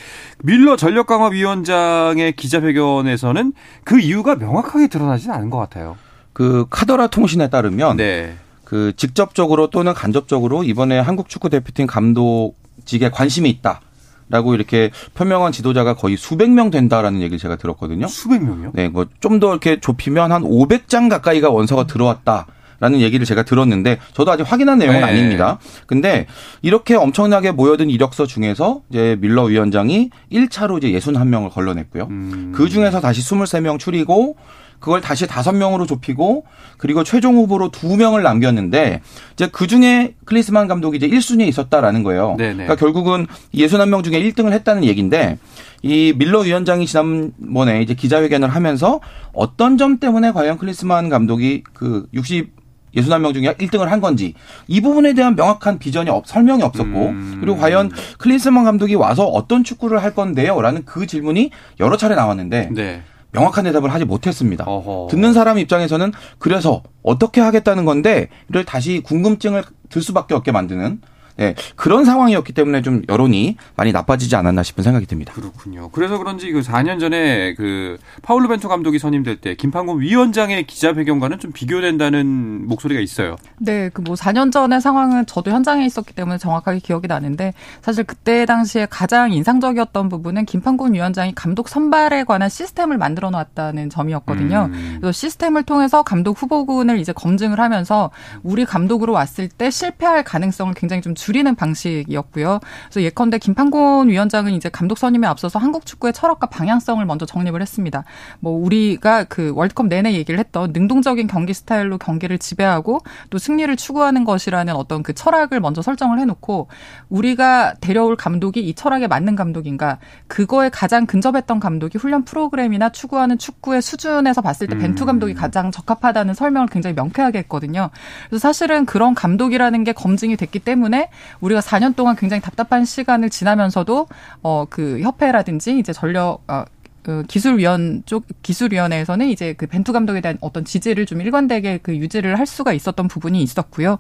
밀러 0.44 0.76
전력강화위원장의 0.76 2.34
기자회견에서는 2.34 3.54
그 3.84 4.00
이유가 4.00 4.36
명확하게 4.36 4.88
드러나지는 4.88 5.36
않은 5.36 5.50
것 5.50 5.58
같아요. 5.58 5.98
그 6.34 6.66
카더라 6.70 7.08
통신에 7.08 7.50
따르면 7.50 7.98
네. 7.98 8.36
그 8.66 8.94
직접적으로 8.98 9.70
또는 9.70 9.94
간접적으로 9.94 10.64
이번에 10.64 11.00
한국 11.00 11.30
축구 11.30 11.50
대표팀 11.50 11.88
감독직에 11.88 13.10
관심이 13.10 13.50
있다. 13.50 13.82
라고 14.30 14.56
이렇게 14.56 14.90
표명한 15.14 15.52
지도자가 15.52 15.94
거의 15.96 16.18
수백 16.18 16.50
명 16.50 16.72
된다라는 16.72 17.22
얘기를 17.22 17.38
제가 17.38 17.56
들었거든요. 17.58 18.08
수백 18.08 18.44
명이요? 18.44 18.72
네, 18.74 18.90
뭐 18.90 19.06
좀 19.20 19.40
더 19.40 19.50
이렇게 19.52 19.80
좁히면 19.80 20.32
한 20.32 20.44
500장 20.44 21.10
가까이가 21.10 21.50
원서가 21.50 21.86
들어왔다. 21.88 22.48
라는 22.82 23.00
얘기를 23.00 23.26
제가 23.26 23.44
들었는데 23.44 24.00
저도 24.14 24.32
아직 24.32 24.44
확인한 24.44 24.80
내용은 24.80 25.00
네. 25.00 25.06
아닙니다. 25.06 25.60
근데 25.88 26.28
이렇게 26.62 26.96
엄청나게 26.96 27.52
모여든 27.52 27.90
이력서 27.90 28.26
중에서 28.26 28.82
이제 28.90 29.18
밀러 29.22 29.44
위원장이 29.44 30.10
1차로 30.32 30.84
이제 30.84 30.92
61명을 31.00 31.52
걸러냈고요. 31.52 32.08
음. 32.10 32.52
그 32.54 32.68
중에서 32.68 33.00
다시 33.00 33.22
23명 33.22 33.80
추리고 33.80 34.36
그걸 34.80 35.02
다시 35.02 35.28
다섯 35.28 35.54
명으로 35.54 35.86
좁히고 35.86 36.46
그리고 36.78 37.04
최종 37.04 37.36
후보로 37.36 37.72
두 37.72 37.96
명을 37.98 38.24
남겼는데 38.24 39.02
이제 39.34 39.48
그 39.52 39.68
중에 39.68 40.14
클리스만 40.26 40.68
감독이 40.68 40.98
이제 40.98 41.08
1순위에 41.08 41.48
있었다라는 41.48 42.04
거예요. 42.04 42.36
네네. 42.38 42.54
그러니까 42.54 42.76
결국은 42.76 43.28
61명 43.54 44.04
중에 44.04 44.22
1등을 44.22 44.52
했다는 44.52 44.84
얘기인데 44.84 45.38
이 45.82 46.14
밀러 46.18 46.40
위원장이 46.40 46.86
지난번에 46.88 47.82
이제 47.82 47.94
기자회견을 47.94 48.50
하면서 48.50 49.02
어떤 49.34 49.78
점 49.78 50.00
때문에 50.00 50.32
과연 50.32 50.58
클리스만 50.58 51.10
감독이 51.10 51.64
그 51.74 52.08
60, 52.14 52.52
61명 52.96 53.34
중에 53.34 53.54
1등을 53.54 53.86
한 53.86 54.02
건지 54.02 54.34
이 54.68 54.82
부분에 54.82 55.14
대한 55.14 55.36
명확한 55.36 55.80
비전이 55.80 56.10
없, 56.10 56.28
설명이 56.28 56.64
없었고 56.64 57.08
음. 57.10 57.38
그리고 57.40 57.58
과연 57.58 57.92
클린스만 58.18 58.64
감독이 58.64 58.96
와서 58.96 59.26
어떤 59.26 59.64
축구를 59.64 60.02
할 60.02 60.16
건데요? 60.16 60.60
라는 60.62 60.84
그 60.86 61.06
질문이 61.06 61.52
여러 61.80 61.98
차례 61.98 62.16
나왔는데 62.16 62.70
네. 62.74 63.04
명확한 63.32 63.66
대답을 63.66 63.94
하지 63.94 64.06
못했습니다. 64.06 64.64
어허. 64.66 65.08
듣는 65.12 65.34
사람 65.34 65.58
입장에서는 65.58 66.12
그래서 66.40 66.84
어떻게 67.04 67.42
하겠다는 67.42 67.86
건데 67.86 68.30
이를 68.50 68.66
다시 68.66 69.02
궁금증을 69.02 69.64
들 69.90 70.02
수밖에 70.02 70.34
없게 70.34 70.52
만드는 70.52 71.02
네, 71.36 71.56
그런 71.76 72.06
상황이었기 72.06 72.54
때문에 72.54 72.82
좀 72.82 73.02
여론이 73.10 73.58
많이 73.76 73.92
나빠지지 73.92 74.36
않았나 74.38 74.64
싶은 74.64 74.84
생각이 74.84 75.06
듭니다. 75.06 75.34
그렇군요. 75.34 75.90
그래서 75.90 76.18
그런지 76.18 76.52
그 76.52 76.62
4년 76.62 77.00
전에 77.00 77.54
그 77.56 77.98
파울루 78.22 78.48
벤투 78.48 78.70
감독이 78.70 78.98
선임될 79.00 79.42
때 79.42 79.56
김판곤 79.56 80.00
위원장의 80.00 80.66
기자회견과는 80.68 81.40
좀 81.40 81.52
비교된다는 81.52 82.66
목소리가 82.68 83.02
있어요. 83.02 83.36
네, 83.60 83.90
그 83.90 84.06
뭐 84.06 84.16
4년 84.16 84.52
전의 84.52 84.80
상황은 84.80 85.26
저도 85.26 85.52
현장에 85.52 85.86
있었기 85.86 86.14
때문에 86.14 86.38
정확하게 86.38 86.80
기억이 86.80 87.08
나는데 87.08 87.54
사실 87.82 88.04
그때 88.04 88.46
당시에 88.46 88.88
가장 88.90 89.34
인상적이었던 89.34 90.08
부분은 90.10 90.46
김판곤 90.46 90.94
위원장이 90.94 91.34
감독 91.36 91.68
선발에 91.68 92.24
관한 92.24 92.48
시스템을 92.48 92.98
만들어 92.98 93.32
놨다는 93.32 93.90
점이었거든요. 93.90 94.70
음. 94.72 94.98
그래서 95.02 95.12
시스템을 95.12 95.64
통해서 95.64 96.04
감독 96.04 96.42
후보군을 96.42 97.00
이제 97.00 97.12
검증을 97.12 97.60
하면서 97.60 98.12
우리 98.44 98.64
감독으로 98.64 99.12
왔을 99.12 99.50
때 99.50 99.70
실패할 99.70 100.24
가능성을 100.24 100.74
굉장히 100.76 101.02
좀 101.02 101.16
줄이는 101.26 101.56
방식이었고요. 101.56 102.60
그래서 102.84 103.02
예컨대 103.02 103.40
김판곤 103.40 104.10
위원장은 104.10 104.54
이제 104.54 104.70
감독 104.70 105.00
선임에 105.00 105.26
앞서서 105.26 105.58
한국 105.58 105.88
축구의 105.88 106.14
철학과 106.14 106.46
방향성을 106.46 107.04
먼저 107.06 107.26
정립을 107.26 107.62
했습니다. 107.62 108.04
뭐 108.40 108.54
우리가 108.54 109.24
그 109.24 109.52
월드컵 109.56 109.88
내내 109.88 110.14
얘기를 110.14 110.40
했던 110.40 110.72
능동적인 110.72 111.26
경기 111.26 111.56
스타일로 111.56 111.98
경기를 111.98 112.38
지배하고 112.38 113.00
또 113.32 113.40
승리를 113.40 113.76
추구하는 113.76 114.24
것이라는 114.24 114.76
어떤 114.76 115.02
그 115.02 115.14
철학을 115.14 115.60
먼저 115.60 115.82
설정을 115.82 116.20
해놓고 116.20 116.68
우리가 117.10 117.74
데려올 117.82 118.16
감독이 118.16 118.60
이 118.60 118.76
철학에 118.76 119.08
맞는 119.08 119.36
감독인가 119.36 119.98
그거에 120.28 120.70
가장 120.70 121.08
근접했던 121.08 121.60
감독이 121.60 121.98
훈련 121.98 122.24
프로그램이나 122.24 122.90
추구하는 122.90 123.40
축구의 123.40 123.82
수준에서 123.82 124.42
봤을 124.42 124.68
때 124.68 124.78
벤투 124.78 125.06
음. 125.06 125.08
감독이 125.08 125.34
가장 125.34 125.72
적합하다는 125.72 126.36
설명을 126.36 126.68
굉장히 126.68 126.94
명쾌하게 126.94 127.40
했거든요. 127.40 127.90
그래서 128.30 128.42
사실은 128.42 128.86
그런 128.86 129.16
감독이라는 129.16 129.84
게 129.84 129.92
검증이 129.92 130.38
됐기 130.38 130.60
때문에 130.60 131.10
우리가 131.42 131.62
4년 131.62 131.96
동안 131.96 132.16
굉장히 132.16 132.42
답답한 132.42 132.86
시간을 132.86 133.30
지나면서도 133.30 134.08
어 134.44 134.66
그 134.70 135.00
협회라든지 135.02 135.78
이제 135.80 135.94
전력 135.94 136.42
어, 136.48 136.66
그 137.06 137.24
기술위원 137.28 138.02
쪽 138.08 138.26
기술위원회에서는 138.42 139.28
이제 139.28 139.54
그 139.54 139.68
벤투 139.68 139.94
감독에 139.94 140.22
대한 140.22 140.40
어떤 140.42 140.66
지지를 140.66 141.06
좀 141.06 141.22
일관되게 141.22 141.78
그 141.84 141.96
유지를 141.96 142.40
할 142.40 142.48
수가 142.48 142.74
있었던 142.74 143.08
부분이 143.08 143.44
있었고요. 143.44 144.00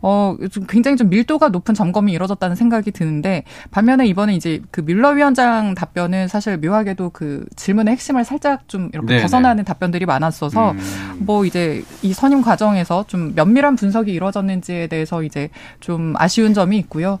어, 0.00 0.34
좀 0.50 0.64
굉장히 0.66 0.96
좀 0.96 1.10
밀도가 1.10 1.50
높은 1.50 1.74
점검이 1.74 2.12
이루어졌다는 2.12 2.56
생각이 2.56 2.92
드는데 2.92 3.44
반면에 3.70 4.06
이번에 4.06 4.34
이제 4.34 4.62
그 4.70 4.80
밀러 4.80 5.10
위원장 5.10 5.74
답변은 5.74 6.28
사실 6.28 6.56
묘하게도 6.56 7.10
그 7.10 7.44
질문의 7.56 7.92
핵심을 7.92 8.24
살짝 8.24 8.66
좀 8.68 8.88
이렇게 8.94 9.08
네네. 9.08 9.22
벗어나는 9.22 9.64
답변들이 9.64 10.06
많았어서 10.06 10.70
음. 10.70 10.78
뭐 11.18 11.44
이제 11.44 11.84
이 12.00 12.14
선임 12.14 12.40
과정에서 12.40 13.04
좀 13.06 13.34
면밀한 13.34 13.76
분석이 13.76 14.10
이루어졌는지에 14.10 14.86
대해서 14.86 15.22
이제 15.22 15.50
좀 15.80 16.14
아쉬운 16.16 16.54
점이 16.54 16.78
있고요. 16.78 17.18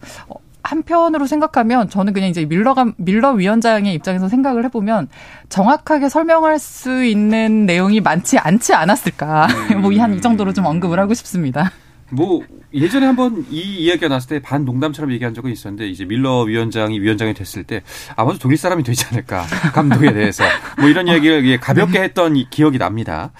어, 0.66 0.68
한편으로 0.68 1.26
생각하면 1.26 1.88
저는 1.88 2.12
그냥 2.12 2.28
이제 2.28 2.44
밀러가 2.44 2.92
밀러 2.96 3.32
위원장의 3.32 3.94
입장에서 3.94 4.28
생각을 4.28 4.64
해보면 4.64 5.08
정확하게 5.48 6.08
설명할 6.08 6.58
수 6.58 7.04
있는 7.04 7.66
내용이 7.66 8.00
많지 8.00 8.38
않지 8.38 8.74
않았을까 8.74 9.46
음. 9.72 9.80
뭐이 9.82 9.98
한이 9.98 10.20
정도로 10.20 10.52
좀 10.52 10.66
언급을 10.66 10.98
하고 10.98 11.14
싶습니다. 11.14 11.70
뭐 12.10 12.42
예전에 12.72 13.06
한번 13.06 13.44
이 13.50 13.60
이야기가 13.60 14.08
나왔을 14.08 14.28
때 14.28 14.38
반 14.40 14.64
농담처럼 14.64 15.10
얘기한 15.12 15.34
적은 15.34 15.50
있었는데 15.50 15.88
이제 15.88 16.04
밀러 16.04 16.42
위원장이 16.42 17.00
위원장이 17.00 17.34
됐을 17.34 17.64
때 17.64 17.82
아마도 18.14 18.38
독일 18.38 18.58
사람이 18.58 18.84
되지 18.84 19.06
않을까 19.10 19.44
감독에 19.72 20.12
대해서 20.12 20.44
뭐 20.78 20.88
이런 20.88 21.08
이야기를 21.08 21.58
가볍게 21.58 22.00
했던 22.00 22.34
기억이 22.50 22.78
납니다. 22.78 23.32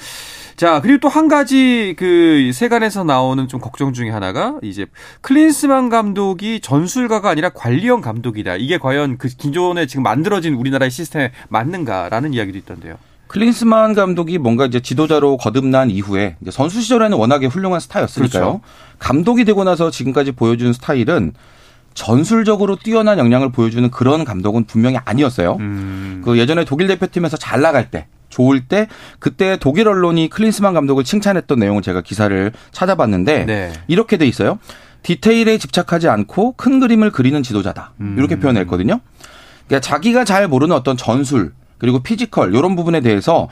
자, 0.57 0.81
그리고 0.81 0.99
또 1.01 1.09
한 1.09 1.29
가지 1.29 1.95
그 1.99 2.51
세간에서 2.53 3.05
나오는 3.05 3.47
좀 3.49 3.61
걱정 3.61 3.93
중에 3.93 4.11
하나가 4.11 4.57
이제 4.63 4.87
클린스만 5.23 5.89
감독이 5.89 6.61
전술가가 6.61 7.31
아니라 7.31 7.51
관리형 7.51 8.01
감독이다. 8.01 8.57
이게 8.57 8.77
과연 8.79 9.19
그 9.19 9.29
기존에 9.29 9.87
지금 9.87 10.03
만들어진 10.03 10.55
우리나라의 10.55 10.91
시스템에 10.91 11.33
맞는가라는 11.49 12.35
이야기도 12.35 12.59
있던데요. 12.59 12.97
클린스만 13.29 13.95
감독이 13.95 14.39
뭔가 14.39 14.67
이제 14.67 14.81
지도자로 14.81 15.37
거듭난 15.39 15.91
이후에 15.91 16.37
이제 16.41 16.51
선수 16.51 16.81
시절에는 16.81 17.17
워낙에 17.17 17.47
훌륭한 17.47 17.81
스타였으니까요. 17.81 18.43
그렇죠. 18.43 18.61
감독이 18.99 19.45
되고 19.45 19.65
나서 19.65 19.91
지금까지 19.91 20.33
보여준 20.33 20.73
스타일은 20.73 21.33
전술적으로 21.95 22.77
뛰어난 22.77 23.19
역량을 23.19 23.53
보여주는 23.53 23.91
그런 23.91 24.25
감독은 24.25 24.65
분명히 24.65 24.99
아니었어요. 25.05 25.57
음. 25.61 26.23
그 26.25 26.39
예전에 26.39 26.65
독일 26.65 26.89
대표팀에서 26.89 27.37
잘 27.37 27.63
나갈 27.63 27.91
때 27.91 28.07
좋을 28.29 28.67
때 28.67 28.89
그때 29.19 29.57
독일 29.59 29.89
언론이 29.89 30.29
클린스만 30.29 30.75
감독을 30.75 31.05
칭찬했던 31.05 31.59
내용을 31.59 31.83
제가 31.83 32.01
기사를 32.01 32.53
찾아봤는데 32.73 33.45
네. 33.47 33.73
이렇게 33.89 34.17
돼 34.17 34.27
있어요. 34.27 34.59
디테일에 35.03 35.59
집착하지 35.59 36.09
않고 36.09 36.53
큰 36.53 36.81
그림을 36.81 37.11
그리는 37.11 37.43
지도자다. 37.43 37.93
음. 38.01 38.17
이렇게 38.19 38.39
표현했거든요. 38.39 39.01
그러니까 39.67 39.81
자기가 39.81 40.25
잘 40.25 40.49
모르는 40.49 40.75
어떤 40.75 40.97
전술 40.97 41.53
그리고 41.79 42.03
피지컬 42.03 42.55
이런 42.55 42.77
부분에 42.77 43.01
대해서 43.01 43.49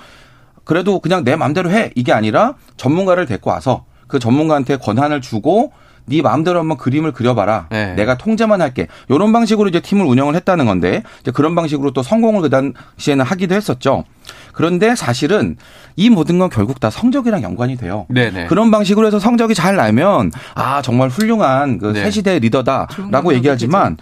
그래도 0.65 0.99
그냥 1.01 1.25
내 1.25 1.37
마음대로 1.37 1.71
해 1.71 1.91
이게 1.95 2.13
아니라 2.13 2.55
전문가를 2.77 3.27
데리고 3.27 3.51
와서 3.51 3.85
그 4.09 4.19
전문가한테 4.19 4.77
권한을 4.77 5.21
주고 5.21 5.73
네 6.07 6.23
마음대로 6.23 6.59
한번 6.59 6.77
그림을 6.77 7.13
그려봐라. 7.13 7.67
네. 7.71 7.95
내가 7.95 8.17
통제만 8.17 8.61
할게. 8.61 8.89
이런 9.09 9.33
방식으로 9.33 9.69
이제 9.69 9.81
팀을 9.81 10.05
운영을 10.05 10.35
했다는 10.35 10.67
건데 10.67 11.03
이제 11.21 11.31
그런 11.31 11.55
방식으로 11.55 11.93
또 11.93 12.03
성공을 12.03 12.43
그 12.43 12.51
당시에는 12.51 13.25
하기도 13.25 13.55
했었죠. 13.55 14.05
그런데 14.53 14.95
사실은 14.95 15.57
이 15.97 16.11
모든 16.11 16.39
건 16.39 16.49
결국 16.49 16.81
다 16.81 16.91
성적이랑 16.91 17.43
연관이 17.43 17.77
돼요. 17.77 18.07
네네. 18.09 18.47
그런 18.47 18.71
방식으로 18.71 19.07
해서 19.07 19.19
성적이 19.19 19.55
잘 19.55 19.77
나면 19.77 20.31
아 20.55 20.81
정말 20.83 21.09
훌륭한 21.09 21.79
그 21.79 21.87
네. 21.87 22.03
새 22.05 22.11
시대 22.11 22.39
리더다라고 22.39 23.35
얘기하지만 23.35 23.97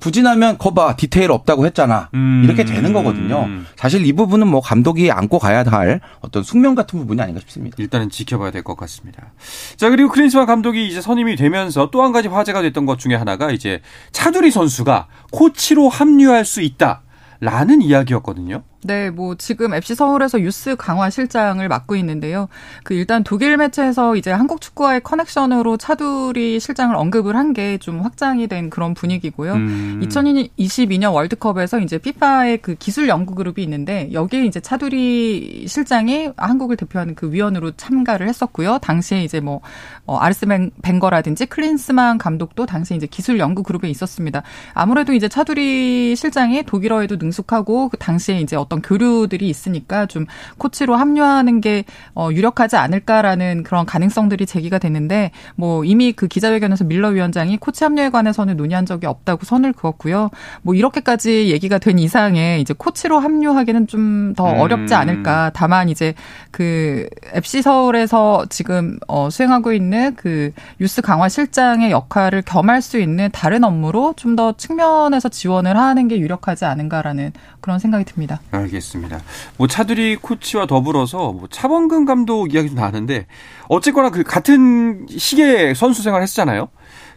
부진하면 0.00 0.58
거봐 0.58 0.96
디테일 0.96 1.30
없다고 1.30 1.66
했잖아 1.66 2.08
음. 2.14 2.42
이렇게 2.44 2.64
되는 2.64 2.92
거거든요. 2.92 3.48
사실 3.76 4.06
이 4.06 4.12
부분은 4.12 4.46
뭐 4.46 4.60
감독이 4.60 5.10
안고 5.10 5.38
가야 5.38 5.64
할 5.64 6.00
어떤 6.20 6.42
숙명 6.42 6.74
같은 6.74 6.98
부분이 6.98 7.20
아닌가 7.20 7.40
싶습니다. 7.40 7.76
일단은 7.78 8.10
지켜봐야 8.10 8.50
될 8.50 8.62
것 8.62 8.76
같습니다. 8.76 9.32
자 9.76 9.90
그리고 9.90 10.10
크린스만 10.10 10.46
감독이 10.46 10.86
이제 10.88 11.00
선임이 11.00 11.36
되면서 11.36 11.90
또 11.90 12.02
한 12.02 12.12
가지 12.12 12.28
화제가 12.28 12.62
됐던 12.62 12.86
것 12.86 12.98
중에 12.98 13.14
하나가 13.14 13.50
이제 13.50 13.80
차두리 14.12 14.50
선수가 14.50 15.08
코치로 15.32 15.88
합류할 15.88 16.44
수 16.44 16.60
있다라는 16.62 17.82
이야기였거든요. 17.82 18.62
네, 18.86 19.10
뭐 19.10 19.34
지금 19.36 19.74
FC 19.74 19.94
서울에서 19.94 20.40
유스 20.40 20.76
강화 20.76 21.10
실장을 21.10 21.66
맡고 21.68 21.96
있는데요. 21.96 22.48
그 22.84 22.94
일단 22.94 23.24
독일 23.24 23.56
매체에서 23.56 24.16
이제 24.16 24.30
한국 24.30 24.60
축구와의 24.60 25.02
커넥션으로 25.02 25.76
차두리 25.76 26.60
실장을 26.60 26.94
언급을 26.94 27.36
한 27.36 27.52
게 27.52 27.76
좀 27.80 28.00
확장이 28.02 28.46
된 28.48 28.70
그런 28.70 28.94
분위기고요. 28.94 29.54
음. 29.54 30.00
2022년 30.04 31.12
월드컵에서 31.14 31.80
이제 31.80 31.98
피파의 31.98 32.58
그 32.58 32.74
기술 32.74 33.08
연구 33.08 33.34
그룹이 33.34 33.62
있는데 33.62 34.10
여기에 34.12 34.44
이제 34.44 34.60
차두리 34.60 35.66
실장이 35.68 36.30
한국을 36.36 36.76
대표하는 36.76 37.14
그 37.14 37.32
위원으로 37.32 37.72
참가를 37.72 38.28
했었고요. 38.28 38.78
당시에 38.78 39.22
이제 39.24 39.40
뭐 39.40 39.60
어, 40.06 40.16
아르스 40.16 40.46
벵거라든지 40.82 41.46
클린스만 41.46 42.18
감독도 42.18 42.66
당시에 42.66 42.96
이제 42.96 43.06
기술 43.06 43.38
연구 43.38 43.62
그룹에 43.62 43.88
있었습니다. 43.88 44.42
아무래도 44.74 45.12
이제 45.12 45.28
차두리 45.28 46.14
실장이 46.16 46.64
독일어에도 46.64 47.16
능숙하고 47.16 47.88
그 47.88 47.96
당시에 47.96 48.40
이제 48.40 48.56
어떤 48.56 48.75
어떤 48.76 48.82
교류들이 48.82 49.48
있으니까 49.48 50.06
좀 50.06 50.26
코치로 50.58 50.94
합류하는 50.96 51.60
게 51.60 51.84
어, 52.14 52.28
유력하지 52.32 52.76
않을까라는 52.76 53.62
그런 53.62 53.86
가능성들이 53.86 54.46
제기가 54.46 54.78
됐는데 54.78 55.30
뭐 55.56 55.84
이미 55.84 56.12
그 56.12 56.28
기자회견에서 56.28 56.84
밀러 56.84 57.08
위원장이 57.08 57.56
코치 57.58 57.84
합류에 57.84 58.10
관해서는 58.10 58.56
논의한 58.56 58.86
적이 58.86 59.06
없다고 59.06 59.44
선을 59.44 59.72
그었고요. 59.72 60.30
뭐 60.62 60.74
이렇게까지 60.74 61.50
얘기가 61.50 61.78
된 61.78 61.98
이상에 61.98 62.58
이제 62.60 62.74
코치로 62.76 63.18
합류하기는 63.18 63.86
좀더 63.86 64.52
음. 64.52 64.60
어렵지 64.60 64.94
않을까. 64.94 65.50
다만 65.54 65.88
이제 65.88 66.14
그 66.50 67.08
FC 67.32 67.62
서울에서 67.62 68.46
지금 68.50 68.98
어 69.08 69.30
수행하고 69.30 69.72
있는 69.72 70.14
그 70.16 70.52
유스 70.80 71.02
강화 71.02 71.28
실장의 71.28 71.90
역할을 71.90 72.42
겸할 72.42 72.82
수 72.82 72.98
있는 72.98 73.28
다른 73.32 73.64
업무로 73.64 74.14
좀 74.16 74.36
더 74.36 74.52
측면에서 74.52 75.30
지원을 75.30 75.78
하는 75.78 76.08
게 76.08 76.18
유력하지 76.18 76.66
않은가라는 76.66 77.32
그런 77.62 77.78
생각이 77.78 78.04
듭니다. 78.04 78.38
알겠습니다. 78.56 79.20
뭐 79.56 79.66
차두리 79.66 80.16
코치와 80.16 80.66
더불어서 80.66 81.32
뭐 81.32 81.48
차범근 81.50 82.04
감독 82.04 82.52
이야기도 82.54 82.74
나왔는데 82.74 83.26
어쨌거나 83.68 84.10
그 84.10 84.22
같은 84.22 85.06
시기에 85.08 85.74
선수 85.74 86.02
생활 86.02 86.22
했잖아요. 86.22 86.68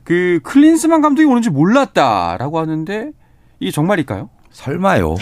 그 0.03 0.39
클린스만 0.43 1.01
감독이 1.01 1.25
오는지 1.25 1.49
몰랐다라고 1.49 2.59
하는데 2.59 3.11
이게 3.59 3.71
정말일까요? 3.71 4.29
설마요. 4.51 5.15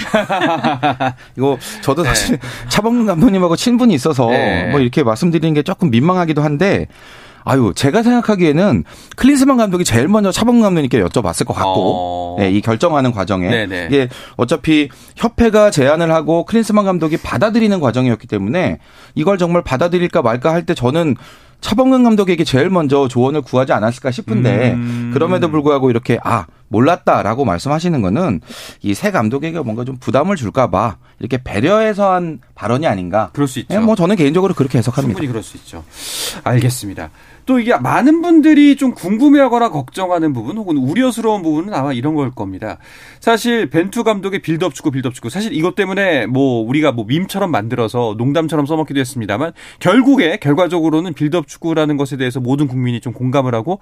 이거 1.37 1.57
저도 1.81 2.03
네. 2.03 2.09
사실 2.09 2.39
네. 2.39 2.47
차범근 2.69 3.05
감독님하고 3.05 3.55
친분이 3.55 3.93
있어서 3.93 4.27
네. 4.29 4.69
뭐 4.71 4.79
이렇게 4.79 5.03
말씀드리는 5.03 5.53
게 5.53 5.61
조금 5.63 5.91
민망하기도 5.91 6.41
한데 6.41 6.87
아유, 7.49 7.71
제가 7.73 8.03
생각하기에는 8.03 8.83
클린스만 9.15 9.55
감독이 9.55 9.85
제일 9.85 10.07
먼저 10.09 10.31
차범근 10.33 10.61
감독님께 10.63 11.01
여쭤봤을 11.01 11.45
것 11.45 11.53
같고, 11.53 12.35
어... 12.35 12.35
네, 12.39 12.51
이 12.51 12.59
결정하는 12.61 13.11
과정에 13.13 13.49
네네. 13.49 13.85
이게 13.87 14.09
어차피 14.35 14.89
협회가 15.15 15.71
제안을 15.71 16.11
하고 16.11 16.43
클린스만 16.45 16.83
감독이 16.83 17.15
받아들이는 17.17 17.79
과정이었기 17.79 18.27
때문에 18.27 18.79
이걸 19.15 19.37
정말 19.37 19.61
받아들일까 19.63 20.21
말까 20.21 20.51
할 20.53 20.65
때 20.67 20.73
저는 20.73 21.15
차범근 21.61 22.03
감독에게 22.03 22.43
제일 22.43 22.69
먼저 22.69 23.07
조언을 23.07 23.41
구하지 23.41 23.71
않았을까 23.71 24.11
싶은데 24.11 24.73
음... 24.73 25.11
그럼에도 25.13 25.49
불구하고 25.49 25.89
이렇게 25.89 26.19
아 26.23 26.45
몰랐다라고 26.67 27.45
말씀하시는 27.45 28.01
거는 28.01 28.41
이 28.83 28.93
새 28.93 29.09
감독에게 29.11 29.59
뭔가 29.61 29.85
좀 29.85 29.95
부담을 29.99 30.35
줄까봐 30.35 30.97
이렇게 31.19 31.41
배려해서 31.41 32.11
한 32.13 32.39
발언이 32.55 32.85
아닌가. 32.85 33.29
그럴 33.33 33.47
수 33.47 33.59
있죠. 33.59 33.73
네, 33.73 33.79
뭐 33.79 33.95
저는 33.95 34.17
개인적으로 34.17 34.53
그렇게 34.53 34.77
해석합니다. 34.77 35.13
충분히 35.15 35.27
그럴 35.29 35.41
수 35.41 35.55
있죠. 35.57 35.83
알겠습니다. 36.43 37.09
또 37.47 37.59
이게 37.59 37.75
많은 37.75 38.21
분들이 38.21 38.75
좀 38.75 38.93
궁금해하거나 38.93 39.69
걱정하는 39.69 40.33
부분 40.33 40.57
혹은 40.57 40.77
우려스러운 40.77 41.41
부분은 41.41 41.73
아마 41.73 41.93
이런 41.93 42.13
걸 42.13 42.29
겁니다. 42.29 42.77
사실 43.21 43.69
벤투 43.69 44.03
감독의 44.03 44.41
빌드업 44.41 44.75
축구, 44.75 44.91
빌드업 44.91 45.15
축구. 45.15 45.29
사실 45.29 45.53
이것 45.53 45.73
때문에 45.73 46.27
뭐 46.27 46.61
우리가 46.67 46.91
뭐 46.91 47.05
밈처럼 47.07 47.49
만들어서 47.49 48.15
농담처럼 48.17 48.65
써먹기도 48.65 48.99
했습니다만 48.99 49.53
결국에 49.79 50.37
결과적으로는 50.37 51.13
빌드업 51.13 51.47
축구라는 51.47 51.95
것에 51.95 52.17
대해서 52.17 52.41
모든 52.41 52.67
국민이 52.67 52.99
좀 52.99 53.13
공감을 53.13 53.55
하고 53.55 53.79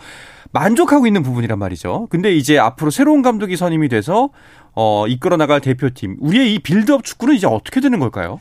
만족하고 0.51 1.07
있는 1.07 1.24
부분이란 1.24 1.57
말이죠. 1.57 2.07
근데 2.12 2.36
이제 2.36 2.60
앞으로 2.60 2.91
새로운 2.91 3.24
감독이 3.24 3.57
선임이 3.57 3.89
돼서 3.89 4.29
어, 4.75 5.07
이끌어 5.07 5.38
나갈 5.38 5.60
대표팀. 5.60 6.17
우리의 6.19 6.53
이 6.53 6.60
빌드업 6.60 7.03
축구는 7.03 7.34
이제 7.34 7.48
어떻게 7.48 7.81
되는 7.81 7.98
걸까요? 8.00 8.39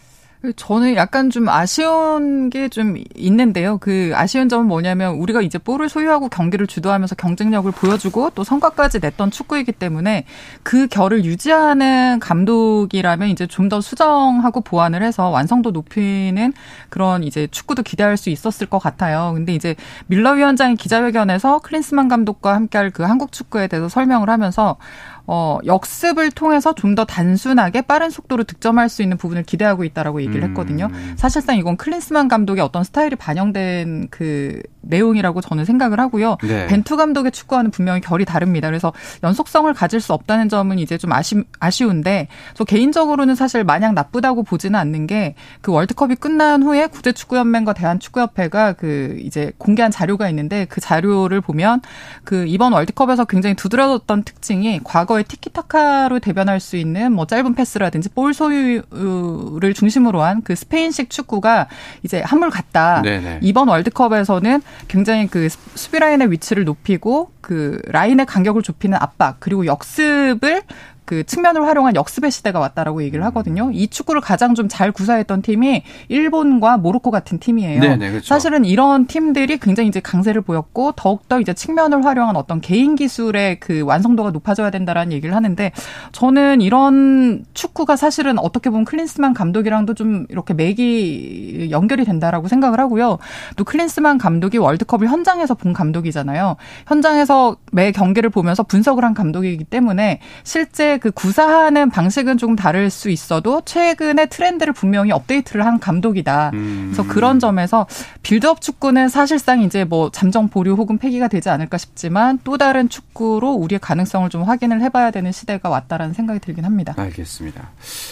저는 0.52 0.96
약간 0.96 1.30
좀 1.30 1.48
아쉬운 1.48 2.50
게 2.50 2.68
좀 2.68 2.96
있는데요. 3.14 3.78
그 3.78 4.12
아쉬운 4.14 4.48
점은 4.48 4.66
뭐냐면 4.66 5.14
우리가 5.16 5.42
이제 5.42 5.58
볼을 5.58 5.88
소유하고 5.88 6.28
경기를 6.28 6.66
주도하면서 6.66 7.14
경쟁력을 7.14 7.70
보여주고 7.72 8.30
또 8.34 8.42
성과까지 8.44 8.98
냈던 9.00 9.30
축구이기 9.30 9.72
때문에 9.72 10.24
그 10.62 10.86
결을 10.88 11.24
유지하는 11.24 12.18
감독이라면 12.20 13.28
이제 13.28 13.46
좀 13.46 13.64
더 13.68 13.80
수정하고 13.80 14.60
보완을 14.60 15.02
해서 15.02 15.30
완성도 15.30 15.70
높이는 15.70 16.52
그런 16.90 17.22
이제 17.24 17.46
축구도 17.50 17.82
기대할 17.82 18.16
수 18.18 18.28
있었을 18.28 18.66
것 18.66 18.78
같아요. 18.78 19.32
근데 19.34 19.54
이제 19.54 19.74
밀러 20.06 20.32
위원장이 20.32 20.76
기자회견에서 20.76 21.60
클린스만 21.60 22.08
감독과 22.08 22.54
함께할 22.54 22.90
그 22.90 23.04
한국 23.04 23.32
축구에 23.32 23.68
대해서 23.68 23.88
설명을 23.88 24.28
하면서 24.28 24.76
어, 25.26 25.58
역습을 25.64 26.30
통해서 26.30 26.74
좀 26.74 26.94
더 26.94 27.04
단순하게 27.04 27.82
빠른 27.82 28.08
속도로 28.08 28.44
득점할 28.44 28.88
수 28.88 29.02
있는 29.02 29.16
부분을 29.16 29.42
기대하고 29.42 29.82
있다라고 29.82 30.22
얘기를 30.22 30.44
음. 30.44 30.50
했거든요. 30.50 30.90
음. 30.92 31.14
사실상 31.16 31.56
이건 31.56 31.76
클린스만 31.76 32.28
감독의 32.28 32.62
어떤 32.62 32.84
스타일이 32.84 33.16
반영된 33.16 34.08
그 34.12 34.62
내용이라고 34.82 35.40
저는 35.40 35.64
생각을 35.64 35.98
하고요. 35.98 36.36
네. 36.44 36.66
벤투 36.66 36.96
감독의 36.96 37.32
축구와는 37.32 37.72
분명히 37.72 38.00
결이 38.00 38.24
다릅니다. 38.24 38.68
그래서 38.68 38.92
연속성을 39.24 39.72
가질 39.74 40.00
수 40.00 40.12
없다는 40.12 40.48
점은 40.48 40.78
이제 40.78 40.96
좀 40.98 41.10
아쉬, 41.10 41.42
아쉬운데 41.58 42.28
저 42.54 42.62
개인적으로는 42.62 43.34
사실 43.34 43.64
마냥 43.64 43.94
나쁘다고 43.94 44.44
보지는 44.44 44.78
않는 44.78 45.08
게 45.08 45.34
그 45.60 45.72
월드컵이 45.72 46.16
끝난 46.16 46.62
후에 46.62 46.86
국제축구연맹과 46.88 47.72
대한축구협회가 47.72 48.74
그 48.74 49.16
이제 49.20 49.52
공개한 49.58 49.90
자료가 49.90 50.28
있는데 50.28 50.66
그 50.66 50.80
자료를 50.80 51.40
보면 51.40 51.80
그 52.24 52.44
이번 52.46 52.72
월드컵에서 52.72 53.24
굉장히 53.24 53.56
두드러졌던 53.56 54.24
특징이 54.24 54.80
과거 54.84 55.13
에 55.18 55.22
티키타카로 55.22 56.20
대변할 56.20 56.60
수 56.60 56.76
있는 56.76 57.12
뭐 57.12 57.26
짧은 57.26 57.54
패스라든지 57.54 58.08
볼 58.10 58.34
소유를 58.34 59.74
중심으로 59.74 60.22
한 60.22 60.34
그 60.44 60.54
스페인식 60.54 61.10
축구가 61.10 61.68
이제 62.02 62.20
한물 62.20 62.50
갔다. 62.50 63.00
네네. 63.02 63.38
이번 63.42 63.68
월드컵에서는 63.68 64.62
굉장히 64.88 65.26
그 65.26 65.48
수비 65.74 65.98
라인의 65.98 66.30
위치를 66.30 66.64
높이고 66.64 67.30
그 67.40 67.80
라인의 67.86 68.26
간격을 68.26 68.62
좁히는 68.62 68.98
압박 69.00 69.36
그리고 69.40 69.64
역습을 69.66 70.62
그 71.04 71.24
측면을 71.24 71.66
활용한 71.66 71.96
역습의 71.96 72.30
시대가 72.30 72.58
왔다라고 72.58 73.02
얘기를 73.02 73.24
하거든요. 73.24 73.70
이 73.72 73.88
축구를 73.88 74.20
가장 74.20 74.54
좀 74.54 74.68
잘 74.74 74.90
구사했던 74.90 75.42
팀이 75.42 75.84
일본과 76.08 76.78
모로코 76.78 77.12
같은 77.12 77.38
팀이에요. 77.38 77.80
네네, 77.80 77.96
네, 77.96 78.10
그렇죠. 78.10 78.26
사실은 78.26 78.64
이런 78.64 79.06
팀들이 79.06 79.58
굉장히 79.58 79.88
이제 79.88 80.00
강세를 80.00 80.40
보였고 80.42 80.92
더욱더 80.96 81.40
이제 81.40 81.54
측면을 81.54 82.04
활용한 82.04 82.34
어떤 82.34 82.60
개인 82.60 82.96
기술의 82.96 83.60
그 83.60 83.82
완성도가 83.82 84.30
높아져야 84.32 84.70
된다라는 84.70 85.12
얘기를 85.12 85.34
하는데 85.36 85.70
저는 86.10 86.60
이런 86.60 87.44
축구가 87.54 87.94
사실은 87.94 88.38
어떻게 88.38 88.68
보면 88.70 88.84
클린스만 88.84 89.32
감독이랑도 89.34 89.94
좀 89.94 90.26
이렇게 90.28 90.54
맥이 90.54 91.68
연결이 91.70 92.04
된다라고 92.04 92.48
생각을 92.48 92.80
하고요. 92.80 93.18
또 93.56 93.62
클린스만 93.62 94.18
감독이 94.18 94.58
월드컵을 94.58 95.08
현장에서 95.08 95.54
본 95.54 95.72
감독이잖아요. 95.72 96.56
현장에서 96.88 97.56
매 97.70 97.92
경기를 97.92 98.30
보면서 98.30 98.64
분석을 98.64 99.04
한 99.04 99.14
감독이기 99.14 99.64
때문에 99.64 100.18
실제 100.42 100.93
그 100.98 101.10
구사하는 101.10 101.90
방식은 101.90 102.38
조금 102.38 102.56
다를 102.56 102.90
수 102.90 103.10
있어도 103.10 103.62
최근의 103.64 104.28
트렌드를 104.28 104.72
분명히 104.72 105.12
업데이트를 105.12 105.64
한 105.64 105.78
감독이다. 105.78 106.50
음. 106.54 106.92
그래서 106.92 107.08
그런 107.12 107.38
점에서 107.38 107.86
빌드업 108.22 108.60
축구는 108.60 109.08
사실상 109.08 109.62
이제 109.62 109.84
뭐 109.84 110.10
잠정 110.10 110.48
보류 110.48 110.74
혹은 110.74 110.98
폐기가 110.98 111.28
되지 111.28 111.48
않을까 111.48 111.78
싶지만 111.78 112.38
또 112.44 112.58
다른 112.58 112.88
축구로 112.88 113.52
우리의 113.52 113.78
가능성을 113.78 114.28
좀 114.30 114.42
확인을 114.42 114.80
해봐야 114.82 115.10
되는 115.10 115.32
시대가 115.32 115.68
왔다라는 115.68 116.14
생각이 116.14 116.40
들긴 116.40 116.64
합니다. 116.64 116.94
알겠습니다. 116.96 117.70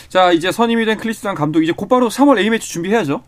자 0.08 0.32
이제 0.32 0.52
선임이 0.52 0.84
된 0.84 0.98
클린스만 0.98 1.34
감독 1.34 1.62
이제 1.62 1.72
곧바로 1.72 2.08
3월 2.08 2.38
A 2.38 2.50
매치 2.50 2.68
준비해야죠. 2.68 3.22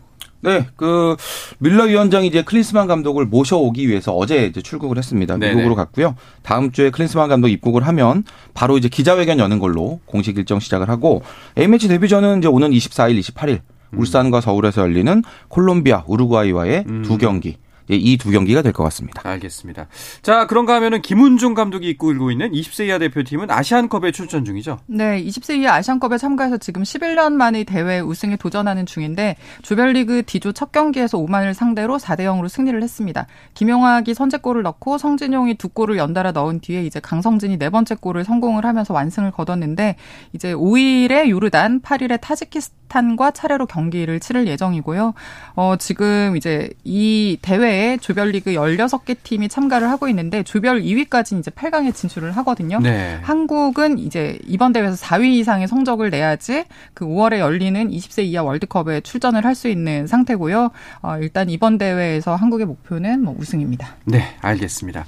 네, 0.45 0.67
그 0.75 1.15
밀러 1.57 1.85
위원장이 1.85 2.27
이제 2.27 2.43
클린스만 2.43 2.87
감독을 2.87 3.25
모셔오기 3.25 3.87
위해서 3.87 4.13
어제 4.15 4.45
이제 4.45 4.61
출국을 4.61 4.97
했습니다. 4.97 5.37
네네. 5.37 5.53
미국으로 5.55 5.75
갔고요. 5.75 6.15
다음 6.43 6.71
주에 6.71 6.89
클린스만 6.91 7.29
감독 7.29 7.47
입국을 7.47 7.85
하면 7.87 8.23
바로 8.53 8.77
이제 8.77 8.87
기자회견 8.87 9.39
여는 9.39 9.59
걸로 9.59 9.99
공식 10.05 10.37
일정 10.37 10.59
시작을 10.59 10.89
하고 10.89 11.23
A매치 11.57 11.87
데뷔전은 11.87 12.39
이제 12.39 12.47
오는 12.47 12.69
24일, 12.71 13.19
28일 13.19 13.59
울산과 13.93 14.41
서울에서 14.41 14.81
열리는 14.81 15.23
콜롬비아, 15.47 16.03
우루과이와의 16.07 16.85
음. 16.87 17.03
두 17.03 17.17
경기 17.17 17.49
예, 17.49 17.64
이 17.89 18.17
두 18.17 18.31
경기가 18.31 18.61
될 18.61 18.73
것 18.73 18.83
같습니다. 18.85 19.21
알겠습니다. 19.23 19.87
자, 20.21 20.47
그런가 20.47 20.75
하면은 20.75 21.01
김훈중 21.01 21.53
감독이 21.53 21.89
이끌고 21.89 22.31
있는 22.31 22.51
20세 22.51 22.87
이하 22.87 22.97
대표팀은 22.97 23.51
아시안컵에 23.51 24.11
출전 24.11 24.43
중이죠? 24.45 24.79
네, 24.87 25.23
20세 25.23 25.59
이하 25.59 25.75
아시안컵에 25.75 26.17
참가해서 26.17 26.57
지금 26.57 26.83
11년 26.83 27.33
만에 27.33 27.63
대회 27.63 27.99
우승에 27.99 28.37
도전하는 28.37 28.85
중인데 28.85 29.35
조별리그 29.61 30.23
D조 30.25 30.51
첫 30.53 30.71
경기에서 30.71 31.17
오만을 31.17 31.53
상대로 31.53 31.97
4대 31.97 32.21
0으로 32.21 32.49
승리를 32.49 32.81
했습니다. 32.81 33.27
김용학이 33.53 34.13
선제골을 34.13 34.63
넣고 34.63 34.97
성진용이 34.97 35.55
두 35.55 35.69
골을 35.69 35.97
연달아 35.97 36.31
넣은 36.31 36.61
뒤에 36.61 36.83
이제 36.85 36.99
강성진이 36.99 37.57
네 37.57 37.69
번째 37.69 37.95
골을 37.95 38.23
성공을 38.23 38.65
하면서 38.65 38.93
완승을 38.93 39.31
거뒀는데 39.31 39.95
이제 40.33 40.53
5일에 40.53 41.29
요르단, 41.29 41.81
8일에 41.81 42.19
타지키스탄과 42.21 43.31
차례로 43.31 43.65
경기를 43.67 44.19
치를 44.19 44.47
예정이고요. 44.47 45.13
어, 45.55 45.75
지금 45.77 46.35
이제 46.37 46.69
이 46.83 47.37
대회 47.41 47.74
대회에 47.75 47.97
조별리그 47.97 48.51
16개 48.53 49.17
팀이 49.21 49.49
참가를 49.49 49.89
하고 49.89 50.07
있는데 50.07 50.43
조별 50.43 50.81
2위까지는 50.81 51.39
이제 51.39 51.51
8강에 51.51 51.93
진출을 51.93 52.31
하거든요. 52.37 52.79
네. 52.79 53.19
한국은 53.21 53.99
이제 53.99 54.39
이번 54.45 54.71
대회에서 54.71 54.95
4위 54.95 55.33
이상의 55.35 55.67
성적을 55.67 56.09
내야지 56.09 56.65
그 56.93 57.05
5월에 57.05 57.39
열리는 57.39 57.89
20세 57.89 58.23
이하 58.23 58.43
월드컵에 58.43 59.01
출전을 59.01 59.43
할 59.43 59.55
수 59.55 59.69
있는 59.69 60.05
상태고요. 60.05 60.71
어, 61.01 61.17
일단 61.21 61.49
이번 61.49 61.77
대회에서 61.77 62.35
한국의 62.35 62.65
목표는 62.65 63.23
뭐 63.23 63.33
우승입니다. 63.39 63.95
네, 64.03 64.35
알겠습니다. 64.41 65.05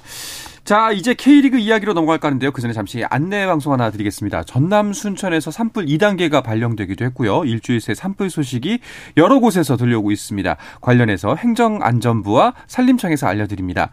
자, 0.68 0.92
이제 0.92 1.14
K리그 1.14 1.56
이야기로 1.56 1.94
넘어갈까 1.94 2.28
하는데요. 2.28 2.52
그 2.52 2.60
전에 2.60 2.74
잠시 2.74 3.02
안내 3.08 3.46
방송 3.46 3.72
하나 3.72 3.90
드리겠습니다. 3.90 4.44
전남 4.44 4.92
순천에서 4.92 5.50
산불 5.50 5.86
2단계가 5.86 6.42
발령되기도 6.44 7.06
했고요. 7.06 7.44
일주일 7.46 7.80
새 7.80 7.94
산불 7.94 8.28
소식이 8.28 8.80
여러 9.16 9.38
곳에서 9.38 9.78
들려오고 9.78 10.10
있습니다. 10.10 10.58
관련해서 10.82 11.36
행정안전부와 11.36 12.52
산림청에서 12.66 13.26
알려드립니다. 13.26 13.92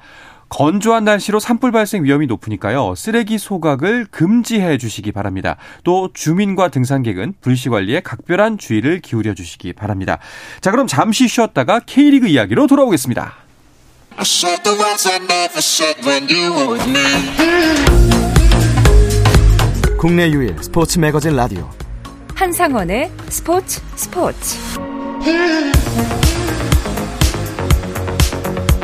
건조한 0.50 1.06
날씨로 1.06 1.40
산불 1.40 1.72
발생 1.72 2.04
위험이 2.04 2.28
높으니까요. 2.28 2.94
쓰레기 2.96 3.38
소각을 3.38 4.08
금지해 4.12 4.78
주시기 4.78 5.14
바랍니다. 5.14 5.56
또 5.86 6.10
주민과 6.14 6.68
등산객은 6.72 7.36
불씨 7.40 7.70
관리에 7.70 8.02
각별한 8.02 8.58
주의를 8.58 9.00
기울여 9.00 9.34
주시기 9.34 9.72
바랍니다. 9.72 10.20
자, 10.60 10.72
그럼 10.72 10.88
잠시 10.88 11.30
쉬었다가 11.30 11.80
K리그 11.80 12.28
이야기로 12.28 12.68
돌아오겠습니다. 12.68 13.45
국내 19.98 20.30
유일 20.30 20.56
스포츠 20.64 21.00
매거진 21.00 21.36
라디오 21.36 21.70
한상원의 22.34 23.12
스포츠 23.28 23.82
스포츠. 23.96 24.58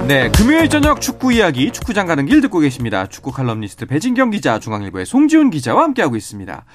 네, 0.07 0.29
금요일 0.31 0.67
저녁 0.69 0.99
축구 0.99 1.31
이야기 1.31 1.71
축구장 1.71 2.07
가는 2.07 2.25
길 2.25 2.41
듣고 2.41 2.59
계십니다. 2.59 3.07
축구 3.07 3.31
칼럼니스트 3.31 3.85
배진경 3.85 4.31
기자, 4.31 4.59
중앙일보의 4.59 5.05
송지훈 5.05 5.49
기자와 5.49 5.83
함께하고 5.83 6.17
있습니다. 6.17 6.65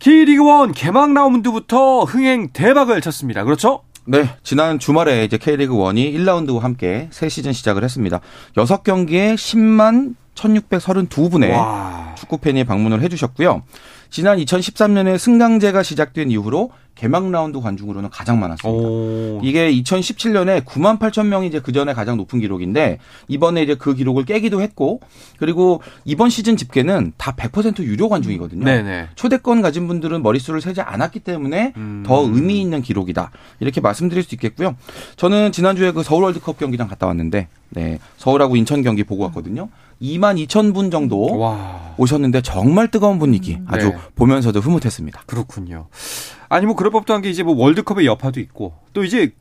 K리그1 0.00 0.72
개막 0.74 1.14
라운드부터 1.14 2.04
흥행 2.04 2.50
대박을 2.52 3.00
쳤습니다. 3.00 3.44
그렇죠? 3.44 3.85
네, 4.08 4.28
지난 4.44 4.78
주말에 4.78 5.24
이제 5.24 5.36
K리그 5.36 5.74
1이 5.74 6.14
1라운드와 6.14 6.60
함께 6.60 7.08
새 7.10 7.28
시즌 7.28 7.52
시작을 7.52 7.82
했습니다. 7.82 8.20
6경기에 8.54 9.34
10만 9.34 10.14
1632분의 10.36 11.50
와. 11.50 12.14
축구 12.16 12.38
팬이 12.38 12.62
방문을 12.64 13.02
해 13.02 13.08
주셨고요. 13.08 13.64
지난 14.08 14.38
2013년에 14.38 15.18
승강제가 15.18 15.82
시작된 15.82 16.30
이후로 16.30 16.70
개막 16.96 17.30
라운드 17.30 17.60
관중으로는 17.60 18.10
가장 18.10 18.40
많았습니다. 18.40 18.88
오. 18.88 19.40
이게 19.42 19.70
2017년에 19.70 20.64
9만 20.64 20.98
8천 20.98 21.26
명이 21.26 21.46
이제 21.46 21.60
그 21.60 21.70
전에 21.70 21.92
가장 21.92 22.16
높은 22.16 22.40
기록인데 22.40 22.98
이번에 23.28 23.62
이제 23.62 23.74
그 23.74 23.94
기록을 23.94 24.24
깨기도 24.24 24.62
했고 24.62 25.00
그리고 25.38 25.82
이번 26.04 26.30
시즌 26.30 26.56
집계는 26.56 27.12
다 27.18 27.32
100% 27.36 27.80
유료 27.84 28.08
관중이거든요. 28.08 28.64
네네. 28.64 29.08
초대권 29.14 29.60
가진 29.60 29.86
분들은 29.86 30.22
머릿수를 30.22 30.60
세지 30.60 30.80
않았기 30.80 31.20
때문에 31.20 31.74
음. 31.76 32.02
더 32.04 32.22
의미 32.22 32.60
있는 32.60 32.80
기록이다. 32.80 33.30
이렇게 33.60 33.80
말씀드릴 33.80 34.22
수 34.22 34.34
있겠고요. 34.34 34.74
저는 35.16 35.52
지난주에 35.52 35.92
그 35.92 36.02
서울 36.02 36.24
월드컵 36.24 36.58
경기장 36.58 36.88
갔다 36.88 37.06
왔는데 37.06 37.48
네. 37.68 37.98
서울하고 38.16 38.56
인천 38.56 38.82
경기 38.82 39.04
보고 39.04 39.24
왔거든요. 39.24 39.68
2만 40.00 40.42
2천 40.46 40.74
분 40.74 40.90
정도 40.90 41.38
와. 41.38 41.94
오셨는데 41.96 42.42
정말 42.42 42.88
뜨거운 42.88 43.18
분위기 43.18 43.54
음. 43.56 43.66
아주 43.68 43.88
네. 43.90 43.96
보면서도 44.14 44.60
흐뭇했습니다. 44.60 45.22
그렇군요. 45.26 45.88
아니 46.48 46.66
뭐 46.66 46.74
그럴 46.76 46.90
법도 46.92 47.12
한 47.14 47.22
게 47.22 47.30
이제 47.30 47.42
뭐 47.42 47.54
월드컵의 47.56 48.06
여파도 48.06 48.40
있고 48.40 48.74
또 48.92 49.02
이제 49.04 49.32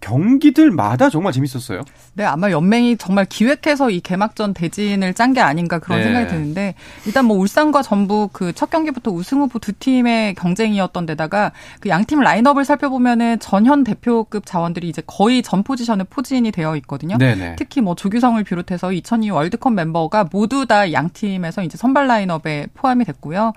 경기들마다 0.00 1.10
정말 1.10 1.32
재밌었어요. 1.32 1.82
네, 2.14 2.24
아마 2.24 2.50
연맹이 2.50 2.96
정말 2.96 3.24
기획해서 3.24 3.90
이 3.90 4.00
개막전 4.00 4.54
대진을 4.54 5.14
짠 5.14 5.34
게 5.34 5.40
아닌가 5.40 5.78
그런 5.80 5.98
네. 5.98 6.04
생각이 6.04 6.28
드는데 6.28 6.74
일단 7.06 7.24
뭐 7.24 7.36
울산과 7.38 7.82
전북 7.82 8.32
그 8.32 8.52
첫 8.54 8.70
경기부터 8.70 9.10
우승 9.10 9.40
후보 9.40 9.58
두 9.58 9.72
팀의 9.72 10.34
경쟁이었던 10.36 11.06
데다가 11.06 11.50
그 11.80 11.88
양팀 11.88 12.20
라인업을 12.20 12.64
살펴보면은 12.64 13.40
전현 13.40 13.82
대표급 13.82 14.46
자원들이 14.46 14.88
이제 14.88 15.02
거의 15.06 15.42
전 15.42 15.64
포지션에 15.64 16.04
포진이 16.08 16.52
되어 16.52 16.76
있거든요. 16.76 17.18
네네. 17.18 17.56
특히 17.58 17.80
뭐 17.80 17.94
조규성을 17.96 18.42
비롯해서 18.44 18.92
2002 18.92 19.30
월드컵 19.30 19.72
멤버가 19.72 20.28
모두 20.30 20.66
다 20.66 20.84
양 20.92 21.10
팀에서 21.10 21.62
이제 21.64 21.76
선발 21.78 22.06
라인업에 22.06 22.66
포함이 22.74 23.04
됐고요. 23.04 23.52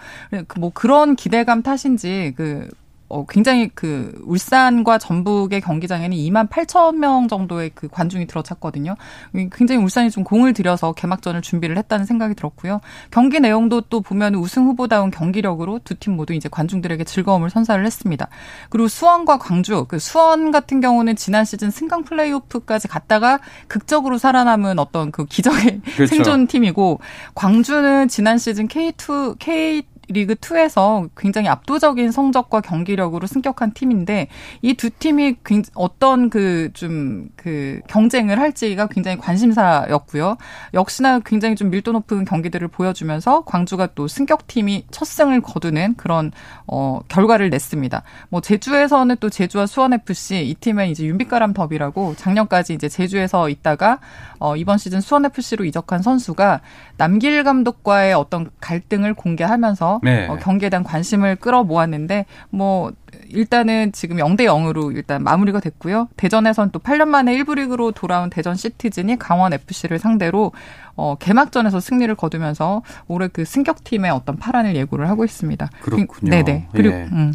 그 0.47 0.57
뭐 0.59 0.71
그런 0.73 1.15
기대감 1.15 1.61
탓인지 1.61 2.33
그 2.35 2.67
어, 3.09 3.25
굉장히 3.27 3.69
그 3.75 4.17
울산과 4.23 4.97
전북의 4.97 5.61
경기장에는 5.61 6.15
2만 6.15 6.49
8천 6.49 6.95
명 6.95 7.27
정도의 7.27 7.71
그 7.75 7.87
관중이 7.89 8.27
들어찼거든요. 8.27 8.95
굉장히 9.33 9.81
울산이 9.83 10.09
좀 10.09 10.23
공을 10.23 10.53
들여서 10.53 10.93
개막전을 10.93 11.41
준비를 11.41 11.77
했다는 11.77 12.05
생각이 12.05 12.35
들었고요. 12.35 12.79
경기 13.11 13.39
내용도 13.39 13.81
또 13.81 14.01
보면 14.01 14.35
우승 14.35 14.65
후보다운 14.65 15.11
경기력으로 15.11 15.79
두 15.83 15.97
팀 15.99 16.15
모두 16.15 16.33
이제 16.33 16.47
관중들에게 16.49 17.03
즐거움을 17.03 17.49
선사를 17.49 17.83
했습니다. 17.85 18.27
그리고 18.69 18.87
수원과 18.87 19.39
광주, 19.39 19.85
그 19.87 19.99
수원 19.99 20.51
같은 20.51 20.79
경우는 20.81 21.15
지난 21.15 21.45
시즌 21.45 21.71
승강 21.71 22.03
플레이오프까지 22.03 22.87
갔다가 22.87 23.39
극적으로 23.67 24.17
살아남은 24.17 24.79
어떤 24.79 25.11
그 25.11 25.25
기적의 25.25 25.81
그렇죠. 25.95 26.05
생존 26.13 26.47
팀이고 26.47 26.99
광주는 27.35 28.07
지난 28.07 28.37
시즌 28.37 28.67
K2 28.67 29.37
K 29.39 29.83
리그 30.07 30.35
2에서 30.35 31.09
굉장히 31.17 31.49
압도적인 31.49 32.11
성적과 32.11 32.61
경기력으로 32.61 33.27
승격한 33.27 33.73
팀인데 33.73 34.27
이 34.61 34.77
두 34.77 34.91
팀이 34.91 35.35
어떤 35.73 36.29
그 36.29 36.69
좀그 36.73 37.27
그 37.35 37.81
경쟁을 37.87 38.39
할지가 38.39 38.87
굉장히 38.87 39.17
관심사였고요. 39.17 40.37
역시나 40.73 41.19
굉장히 41.19 41.55
좀 41.55 41.71
밀도 41.71 41.91
높은 41.91 42.23
경기들을 42.25 42.67
보여주면서 42.67 43.43
광주가 43.45 43.87
또 43.95 44.07
승격팀이 44.07 44.85
첫 44.91 45.05
승을 45.05 45.41
거두는 45.41 45.95
그런 45.95 46.31
어 46.67 46.99
결과를 47.07 47.49
냈습니다. 47.49 48.03
뭐 48.29 48.39
제주에서는 48.41 49.15
또 49.19 49.29
제주와 49.29 49.65
수원 49.65 49.93
FC 49.93 50.47
이 50.47 50.53
팀은 50.53 50.89
이제 50.89 51.05
윤빛가람 51.05 51.53
더비라고 51.53 52.15
작년까지 52.15 52.73
이제 52.73 52.87
제주에서 52.87 53.49
있다가 53.49 53.99
어 54.39 54.55
이번 54.55 54.77
시즌 54.77 55.01
수원 55.01 55.25
FC로 55.25 55.65
이적한 55.65 56.03
선수가 56.03 56.61
남길 56.97 57.43
감독과의 57.43 58.13
어떤 58.13 58.49
갈등을 58.59 59.13
공개하면서 59.13 60.01
네. 60.03 60.27
어, 60.27 60.37
경기에 60.37 60.69
대한 60.69 60.83
관심을 60.83 61.35
끌어모았는데 61.37 62.25
뭐 62.49 62.91
일단은 63.29 63.91
지금 63.91 64.17
0대 64.17 64.41
0으로 64.41 64.95
일단 64.95 65.23
마무리가 65.23 65.59
됐고요. 65.59 66.09
대전에선 66.17 66.71
또 66.71 66.79
8년 66.79 67.07
만에 67.07 67.37
1부 67.37 67.55
리그로 67.55 67.91
돌아온 67.91 68.29
대전 68.29 68.55
시티즌이 68.55 69.17
강원 69.17 69.53
FC를 69.53 69.99
상대로 69.99 70.51
어, 70.95 71.15
개막전에서 71.19 71.79
승리를 71.79 72.13
거두면서 72.15 72.81
올해 73.07 73.27
그 73.27 73.45
승격팀의 73.45 74.11
어떤 74.11 74.37
파란을 74.37 74.75
예고를 74.75 75.09
하고 75.09 75.23
있습니다. 75.23 75.69
그렇군요. 75.81 76.31
네네. 76.31 76.69
그리고 76.71 76.95
예. 76.95 77.09
음. 77.11 77.33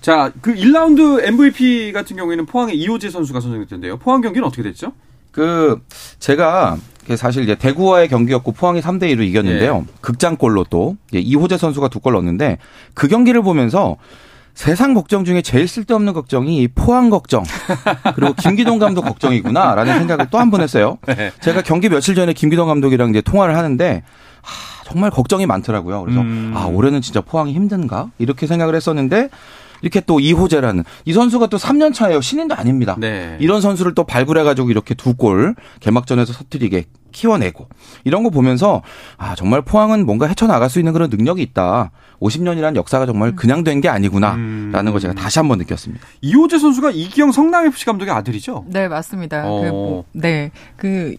자, 0.00 0.32
그 0.40 0.54
1라운드 0.54 1.22
MVP 1.26 1.92
같은 1.92 2.16
경우에는 2.16 2.46
포항의 2.46 2.76
이호재 2.76 3.10
선수가 3.10 3.40
선정됐던데요. 3.40 3.98
포항 3.98 4.20
경기는 4.22 4.46
어떻게 4.46 4.62
됐죠? 4.62 4.92
그 5.30 5.80
제가 6.18 6.76
사실 7.16 7.42
이제 7.42 7.54
대구와의 7.54 8.08
경기였고 8.08 8.52
포항이 8.52 8.80
3대 8.80 9.04
2로 9.14 9.22
이겼는데요. 9.26 9.84
예. 9.86 9.92
극장골로 10.00 10.66
또 10.70 10.96
이호재 11.12 11.56
선수가 11.58 11.88
두 11.88 12.00
골 12.00 12.12
넣었는데 12.14 12.58
그 12.94 13.08
경기를 13.08 13.42
보면서 13.42 13.96
세상 14.54 14.94
걱정 14.94 15.24
중에 15.24 15.42
제일 15.42 15.66
쓸데없는 15.68 16.12
걱정이 16.12 16.68
포항 16.74 17.08
걱정 17.10 17.44
그리고 18.14 18.34
김기동 18.34 18.78
감독 18.78 19.02
걱정이구나라는 19.02 19.98
생각을 19.98 20.26
또 20.30 20.38
한 20.38 20.50
번 20.50 20.60
했어요. 20.60 20.98
네. 21.06 21.32
제가 21.40 21.62
경기 21.62 21.88
며칠 21.88 22.14
전에 22.14 22.32
김기동 22.32 22.66
감독이랑 22.68 23.10
이제 23.10 23.20
통화를 23.20 23.56
하는데 23.56 24.02
하, 24.42 24.84
정말 24.84 25.10
걱정이 25.10 25.46
많더라고요. 25.46 26.02
그래서 26.02 26.20
음. 26.20 26.52
아 26.54 26.66
올해는 26.66 27.00
진짜 27.00 27.20
포항이 27.20 27.52
힘든가 27.54 28.10
이렇게 28.18 28.46
생각을 28.46 28.74
했었는데 28.74 29.30
이렇게 29.82 30.00
또 30.00 30.20
이호재라는 30.20 30.84
이 31.04 31.12
선수가 31.12 31.46
또 31.48 31.56
3년 31.56 31.94
차예요. 31.94 32.20
신인도 32.20 32.54
아닙니다. 32.54 32.96
네. 32.98 33.36
이런 33.40 33.60
선수를 33.60 33.94
또 33.94 34.04
발굴해 34.04 34.42
가지고 34.42 34.70
이렇게 34.70 34.94
두 34.94 35.14
골 35.16 35.54
개막전에서 35.80 36.32
서트리게 36.32 36.84
키워내고 37.12 37.68
이런 38.04 38.22
거 38.22 38.30
보면서 38.30 38.82
아 39.16 39.34
정말 39.34 39.62
포항은 39.62 40.06
뭔가 40.06 40.26
헤쳐나갈 40.26 40.70
수 40.70 40.78
있는 40.78 40.92
그런 40.92 41.10
능력이 41.10 41.42
있다. 41.42 41.90
50년이라는 42.20 42.76
역사가 42.76 43.06
정말 43.06 43.34
그냥 43.34 43.64
된 43.64 43.80
게 43.80 43.88
아니구나라는 43.88 44.38
음. 44.86 44.90
걸 44.92 45.00
제가 45.00 45.14
다시 45.14 45.38
한번 45.38 45.58
느꼈습니다. 45.58 46.06
이호재 46.20 46.58
선수가 46.58 46.90
이기영 46.92 47.32
성남 47.32 47.66
FC 47.66 47.86
감독의 47.86 48.12
아들이죠? 48.14 48.64
네 48.68 48.88
맞습니다. 48.88 49.42
어. 49.46 49.60
그 49.62 49.66
뭐, 49.68 50.04
네. 50.12 50.50
그, 50.76 51.16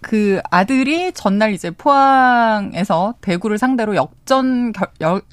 그 0.00 0.40
아들이 0.50 1.12
전날 1.12 1.54
이제 1.54 1.70
포항에서 1.70 3.14
대구를 3.20 3.58
상대로 3.58 3.94
역전 3.96 4.72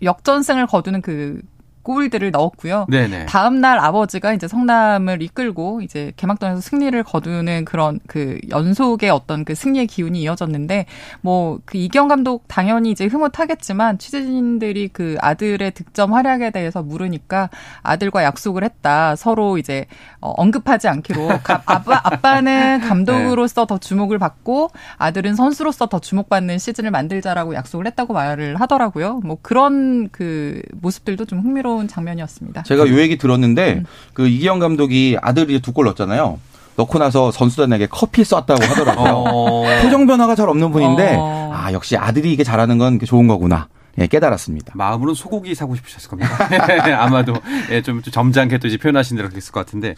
역전승을 0.02 0.68
거두는 0.68 1.02
그 1.02 1.42
골들을 1.84 2.32
넣었고요. 2.32 2.86
네네. 2.90 3.26
다음 3.28 3.62
날 3.62 3.80
아버지가 3.80 4.34
이제 4.34 4.48
성남을 4.48 5.22
이끌고 5.22 5.82
이제 5.82 6.12
개막전에서 6.16 6.62
승리를 6.62 7.02
거두는 7.04 7.66
그런 7.66 8.00
그 8.08 8.40
연속의 8.50 9.10
어떤 9.10 9.46
그 9.46 9.56
승리의 9.56 9.88
기운이 9.88 10.22
이어졌는데 10.22 10.86
뭐 11.22 11.62
그 11.66 11.78
이경 11.78 12.08
감독 12.08 12.44
당연히 12.48 12.92
이제 12.92 13.06
흐뭇하겠지만 13.06 13.98
취재진들이 13.98 14.90
그 14.90 15.16
아들의 15.20 15.72
득점 15.72 16.14
활약에 16.14 16.52
대해서 16.52 16.84
물으니까 16.84 17.50
아들과 17.82 18.24
약속을 18.24 18.64
했다. 18.64 19.16
서로 19.16 19.58
이제 19.58 19.86
어, 20.20 20.32
언급하지 20.32 20.88
않기로 20.88 21.30
아빠 21.66 22.02
아빠는 22.04 22.82
감독으로서 22.88 23.62
네. 23.62 23.68
더 23.68 23.78
주목을 23.78 24.20
받고 24.20 24.70
아들은 24.98 25.36
선수로서 25.36 25.88
더 25.88 26.00
주목받는 26.00 26.60
시즌을 26.60 26.92
만들자라고 26.92 27.56
약속을 27.56 27.88
했다고 27.88 28.14
말을 28.14 28.60
하더라고요. 28.60 29.22
뭐 29.24 29.38
그런 29.42 30.10
그 30.10 30.62
모습들도 30.74 31.26
좀 31.26 31.40
흥미로 31.40 31.71
흥미로운 31.72 31.88
장면이었습니다. 31.88 32.64
제가 32.64 32.88
요 32.88 33.00
얘기 33.00 33.18
들었는데 33.18 33.74
음. 33.76 33.86
그 34.14 34.28
이기영 34.28 34.60
감독이 34.60 35.18
아들이 35.22 35.60
두 35.62 35.72
골 35.72 35.86
넣었잖아요. 35.86 36.38
넣고 36.76 37.00
나서 37.00 37.32
선수단에게 37.32 37.88
커피 37.90 38.24
쐈다고 38.26 38.54
하더라고요. 38.62 39.24
어. 39.28 39.64
표정 39.82 40.06
변화가 40.06 40.36
잘 40.36 40.50
없는 40.50 40.72
분인데 40.72 41.16
어. 41.18 41.52
아 41.54 41.72
역시 41.74 41.96
아들이 41.98 42.34
이게 42.34 42.44
잘하는 42.44 42.78
건 42.78 43.00
좋은 43.00 43.28
거구나. 43.28 43.68
예, 44.00 44.08
깨달았습니다. 44.08 44.72
마음으로는 44.76 45.16
소고기 45.16 45.54
사고 45.54 45.76
싶으셨을 45.76 46.10
겁니다. 46.10 46.30
아마도 47.04 47.34
예, 47.72 47.82
좀, 47.82 48.02
좀 48.02 48.12
점잖게 48.12 48.58
또 48.60 48.68
이제 48.70 48.78
표현하신 48.78 49.18
대로 49.18 49.28
그랬을 49.30 49.52
것 49.52 49.66
같은데. 49.66 49.96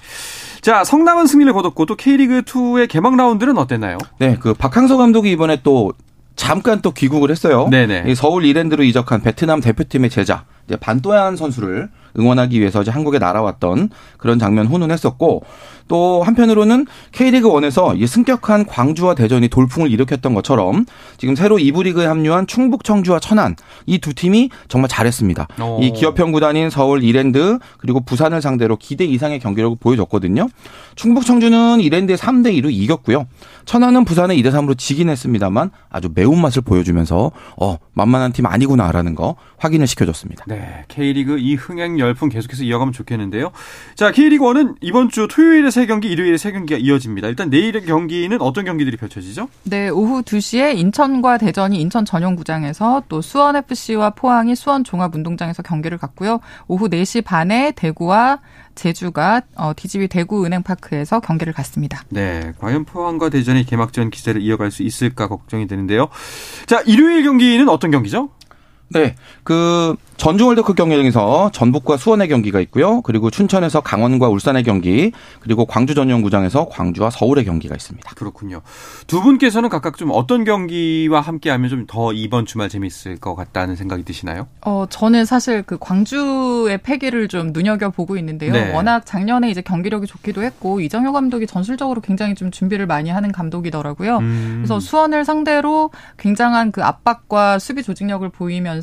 자, 0.61 0.83
성남은 0.83 1.27
승리를 1.27 1.51
거뒀고 1.53 1.85
또 1.85 1.95
K리그 1.95 2.41
2의 2.41 2.87
개막 2.87 3.15
라운드는 3.15 3.55
어땠나요? 3.57 3.99
네, 4.17 4.35
그 4.39 4.55
박항서 4.55 4.97
감독이 4.97 5.31
이번에 5.31 5.59
또 5.61 5.93
잠깐 6.35 6.81
또 6.81 6.91
귀국을 6.91 7.31
했어요. 7.31 7.67
네네. 7.69 8.15
서울 8.15 8.45
이랜드로 8.45 8.83
이적한 8.83 9.21
베트남 9.21 9.61
대표팀의 9.61 10.09
제자 10.09 10.45
반또얀 10.79 11.35
선수를 11.35 11.89
응원하기 12.17 12.59
위해서 12.59 12.81
이제 12.81 12.91
한국에 12.91 13.19
날아왔던 13.19 13.89
그런 14.17 14.39
장면 14.39 14.67
훈훈했었고 14.67 15.43
또 15.87 16.23
한편으로는 16.23 16.85
K리그 17.11 17.49
1에서 17.49 17.99
이 17.99 18.05
승격한 18.07 18.65
광주와 18.67 19.15
대전이 19.15 19.47
돌풍을 19.47 19.91
일으켰던 19.91 20.33
것처럼 20.33 20.85
지금 21.17 21.35
새로 21.35 21.57
2부 21.57 21.83
리그에 21.83 22.05
합류한 22.05 22.47
충북 22.47 22.83
청주와 22.83 23.19
천안 23.19 23.55
이 23.87 24.03
두 24.03 24.13
팀이 24.13 24.49
정말 24.67 24.89
잘했습니다. 24.89 25.47
오. 25.61 25.79
이 25.81 25.91
기업형 25.91 26.33
구단인 26.33 26.69
서울 26.69 27.03
이랜드 27.03 27.57
그리고 27.77 28.01
부산을 28.01 28.41
상대로 28.41 28.75
기대 28.75 29.05
이상의 29.05 29.39
경기력을 29.39 29.77
보여줬거든요. 29.79 30.49
충북 30.95 31.25
청주는 31.25 31.79
이랜드에 31.79 32.15
3대 32.15 32.53
2로 32.61 32.69
이겼고요. 32.69 33.25
천안은 33.65 34.03
부산에 34.03 34.35
2대 34.35 34.47
3으로 34.51 34.77
지긴 34.77 35.07
했습니다만 35.09 35.71
아주 35.89 36.09
매운맛을 36.13 36.63
보여주면서 36.63 37.31
어 37.57 37.77
만만한 37.93 38.33
팀 38.33 38.45
아니구나라는 38.45 39.15
거 39.15 39.35
확인을 39.57 39.87
시켜줬습니다. 39.87 40.43
네, 40.47 40.83
K리그 40.89 41.39
이 41.39 41.55
흥행 41.55 41.97
열풍 41.97 42.27
계속해서 42.29 42.63
이어가면 42.63 42.91
좋겠는데요. 42.91 43.51
자, 43.95 44.11
K리그 44.11 44.43
1은 44.43 44.75
이번 44.81 45.09
주 45.09 45.27
토요일에 45.29 45.71
세 45.73 45.87
경기, 45.87 46.07
일요일에 46.07 46.37
세 46.37 46.51
경기가 46.51 46.79
이어집니다. 46.79 47.27
일단 47.27 47.49
내일의 47.49 47.85
경기는 47.87 48.39
어떤 48.41 48.63
경기들이 48.63 48.95
펼쳐지죠? 48.95 49.49
네, 49.63 49.89
오후 49.89 50.21
2시에 50.21 50.77
인천과 50.77 51.39
대전이 51.39 51.81
인천 51.81 52.05
전용구장에서 52.05 53.05
또 53.09 53.21
수원 53.23 53.55
FC와 53.55 54.11
포항이 54.11 54.55
수원 54.55 54.83
종합운동장에서 54.83 55.63
경기를 55.63 55.97
갖고요. 55.97 56.41
오후 56.67 56.89
4시 56.89 57.25
반에 57.25 57.71
대구와 57.71 58.37
제주가 58.75 59.41
어, 59.55 59.73
DGB 59.75 60.09
대구은행파크에서 60.09 61.21
경기를 61.21 61.53
갖습니다. 61.53 62.03
네, 62.09 62.53
과연 62.59 62.85
포항과 62.85 63.29
대전이 63.29 63.65
개막전 63.65 64.11
기세를 64.11 64.43
이어갈 64.43 64.69
수 64.69 64.83
있을까 64.83 65.27
걱정이 65.27 65.65
되는데요. 65.65 66.09
자, 66.67 66.83
일요일 66.85 67.23
경기는 67.23 67.67
어떤 67.67 67.89
경기죠? 67.89 68.29
네. 68.93 69.15
그 69.43 69.95
전주 70.17 70.45
월드컵 70.45 70.75
경기장에서 70.75 71.51
전북과 71.51 71.97
수원의 71.97 72.27
경기가 72.29 72.59
있고요. 72.61 73.01
그리고 73.01 73.29
춘천에서 73.29 73.81
강원과 73.81 74.29
울산의 74.29 74.63
경기, 74.63 75.11
그리고 75.41 75.65
광주 75.65 75.95
전용구장에서 75.95 76.69
광주와 76.69 77.09
서울의 77.09 77.45
경기가 77.45 77.75
있습니다. 77.75 78.09
그렇군요. 78.15 78.61
두 79.07 79.21
분께서는 79.21 79.69
각각 79.69 79.97
좀 79.97 80.11
어떤 80.11 80.43
경기와 80.43 81.21
함께 81.21 81.49
하면 81.49 81.69
좀 81.69 81.83
더 81.87 82.13
이번 82.13 82.45
주말 82.45 82.69
재밌을 82.69 83.17
것 83.17 83.35
같다는 83.35 83.75
생각이 83.75 84.03
드시나요? 84.03 84.47
어, 84.61 84.85
저는 84.89 85.25
사실 85.25 85.63
그 85.63 85.77
광주의 85.79 86.77
패기를 86.77 87.27
좀 87.27 87.51
눈여겨 87.53 87.91
보고 87.91 88.17
있는데요. 88.17 88.51
네. 88.51 88.73
워낙 88.73 89.05
작년에 89.05 89.49
이제 89.49 89.61
경기력이 89.61 90.07
좋기도 90.07 90.43
했고 90.43 90.79
이정효 90.81 91.11
감독이 91.11 91.47
전술적으로 91.47 92.01
굉장히 92.01 92.35
좀 92.35 92.51
준비를 92.51 92.87
많이 92.87 93.09
하는 93.09 93.31
감독이더라고요. 93.31 94.17
음. 94.17 94.53
그래서 94.57 94.79
수원을 94.79 95.25
상대로 95.25 95.91
굉장한 96.17 96.71
그 96.71 96.83
압박과 96.83 97.59
수비 97.59 97.83
조직력을 97.83 98.27
보이면서 98.29 98.82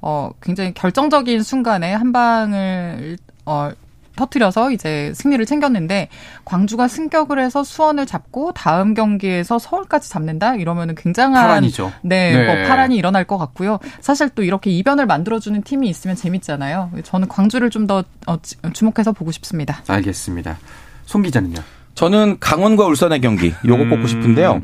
어 0.00 0.30
굉장히 0.40 0.74
결정적인 0.74 1.42
순간에 1.42 1.92
한 1.92 2.12
방을 2.12 3.16
어 3.46 3.70
터트려서 4.16 4.70
이제 4.70 5.12
승리를 5.14 5.44
챙겼는데 5.44 6.08
광주가 6.44 6.88
승격을 6.88 7.38
해서 7.38 7.64
수원을 7.64 8.06
잡고 8.06 8.52
다음 8.52 8.94
경기에서 8.94 9.58
서울까지 9.58 10.08
잡는다 10.08 10.54
이러면은 10.54 10.94
굉장한 10.94 11.42
파란이죠. 11.42 11.92
네, 12.02 12.32
네. 12.32 12.46
뭐 12.46 12.68
파란이 12.68 12.96
일어날 12.96 13.24
것 13.24 13.38
같고요. 13.38 13.78
사실 14.00 14.28
또 14.30 14.42
이렇게 14.42 14.70
이변을 14.70 15.06
만들어주는 15.06 15.62
팀이 15.62 15.88
있으면 15.88 16.16
재밌잖아요. 16.16 16.92
저는 17.02 17.28
광주를 17.28 17.70
좀더 17.70 18.04
어, 18.26 18.36
주목해서 18.72 19.12
보고 19.12 19.32
싶습니다. 19.32 19.82
알겠습니다. 19.88 20.58
송 21.06 21.22
기자는요. 21.22 21.60
저는 21.94 22.38
강원과 22.40 22.86
울산의 22.86 23.20
경기 23.20 23.54
요거 23.66 23.84
음. 23.84 23.90
뽑고 23.90 24.06
싶은데요. 24.06 24.60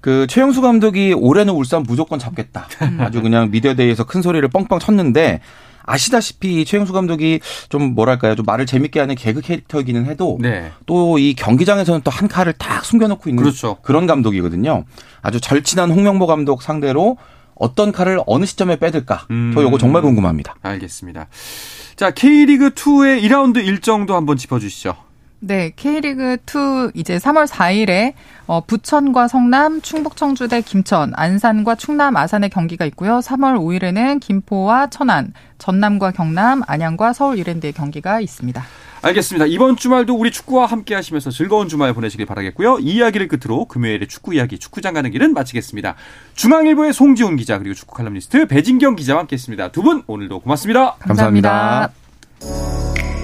그 0.00 0.26
최영수 0.28 0.60
감독이 0.60 1.12
올해는 1.14 1.54
울산 1.54 1.82
무조건 1.82 2.18
잡겠다. 2.18 2.66
아주 2.98 3.22
그냥 3.22 3.50
미디어데이에서 3.50 4.04
큰 4.04 4.20
소리를 4.22 4.46
뻥뻥 4.48 4.78
쳤는데 4.78 5.40
아시다시피 5.86 6.64
최영수 6.64 6.92
감독이 6.92 7.40
좀 7.68 7.94
뭐랄까요 7.94 8.34
좀 8.36 8.46
말을 8.46 8.64
재밌게 8.66 9.00
하는 9.00 9.14
개그 9.14 9.40
캐릭터이기는 9.42 10.06
해도 10.06 10.38
네. 10.40 10.72
또이 10.86 11.34
경기장에서는 11.34 12.00
또 12.02 12.10
한 12.10 12.28
칼을 12.28 12.52
딱 12.54 12.84
숨겨놓고 12.84 13.28
있는 13.28 13.42
그렇죠. 13.42 13.76
그런 13.82 14.06
감독이거든요. 14.06 14.84
아주 15.20 15.40
절친한 15.40 15.90
홍명보 15.90 16.26
감독 16.26 16.62
상대로 16.62 17.16
어떤 17.56 17.92
칼을 17.92 18.20
어느 18.26 18.44
시점에 18.46 18.76
빼들까? 18.76 19.26
음. 19.30 19.52
저 19.54 19.62
요거 19.62 19.78
정말 19.78 20.02
궁금합니다. 20.02 20.54
알겠습니다. 20.62 21.26
자 21.96 22.10
K리그 22.10 22.70
2의 22.70 23.22
2라운드 23.22 23.56
일정도 23.64 24.14
한번 24.16 24.36
짚어주시죠. 24.36 24.96
네, 25.46 25.72
K리그 25.76 26.38
2 26.46 26.90
이제 26.94 27.18
3월 27.18 27.46
4일에 27.46 28.14
어, 28.46 28.62
부천과 28.64 29.28
성남, 29.28 29.82
충북 29.82 30.16
청주대 30.16 30.62
김천, 30.62 31.12
안산과 31.14 31.74
충남 31.74 32.16
아산의 32.16 32.48
경기가 32.48 32.86
있고요. 32.86 33.18
3월 33.18 33.58
5일에는 33.58 34.20
김포와 34.20 34.88
천안, 34.88 35.34
전남과 35.58 36.12
경남, 36.12 36.62
안양과 36.66 37.12
서울 37.12 37.38
이랜드의 37.38 37.74
경기가 37.74 38.20
있습니다. 38.20 38.64
알겠습니다. 39.02 39.44
이번 39.44 39.76
주말도 39.76 40.14
우리 40.16 40.30
축구와 40.30 40.64
함께 40.64 40.94
하시면서 40.94 41.30
즐거운 41.30 41.68
주말 41.68 41.92
보내시길 41.92 42.24
바라겠고요. 42.24 42.78
이 42.80 42.94
이야기를 42.96 43.28
끝으로 43.28 43.66
금요일에 43.66 44.06
축구 44.06 44.34
이야기 44.34 44.58
축구장 44.58 44.94
가는 44.94 45.10
길은 45.10 45.34
마치겠습니다. 45.34 45.94
중앙일보의 46.36 46.94
송지훈 46.94 47.36
기자 47.36 47.58
그리고 47.58 47.74
축구 47.74 47.94
칼럼니스트 47.94 48.46
배진경 48.46 48.96
기자와 48.96 49.20
함께했습니다. 49.20 49.72
두 49.72 49.82
분 49.82 50.02
오늘도 50.06 50.40
고맙습니다 50.40 50.94
감사합니다. 51.00 51.90
감사합니다. 52.40 53.23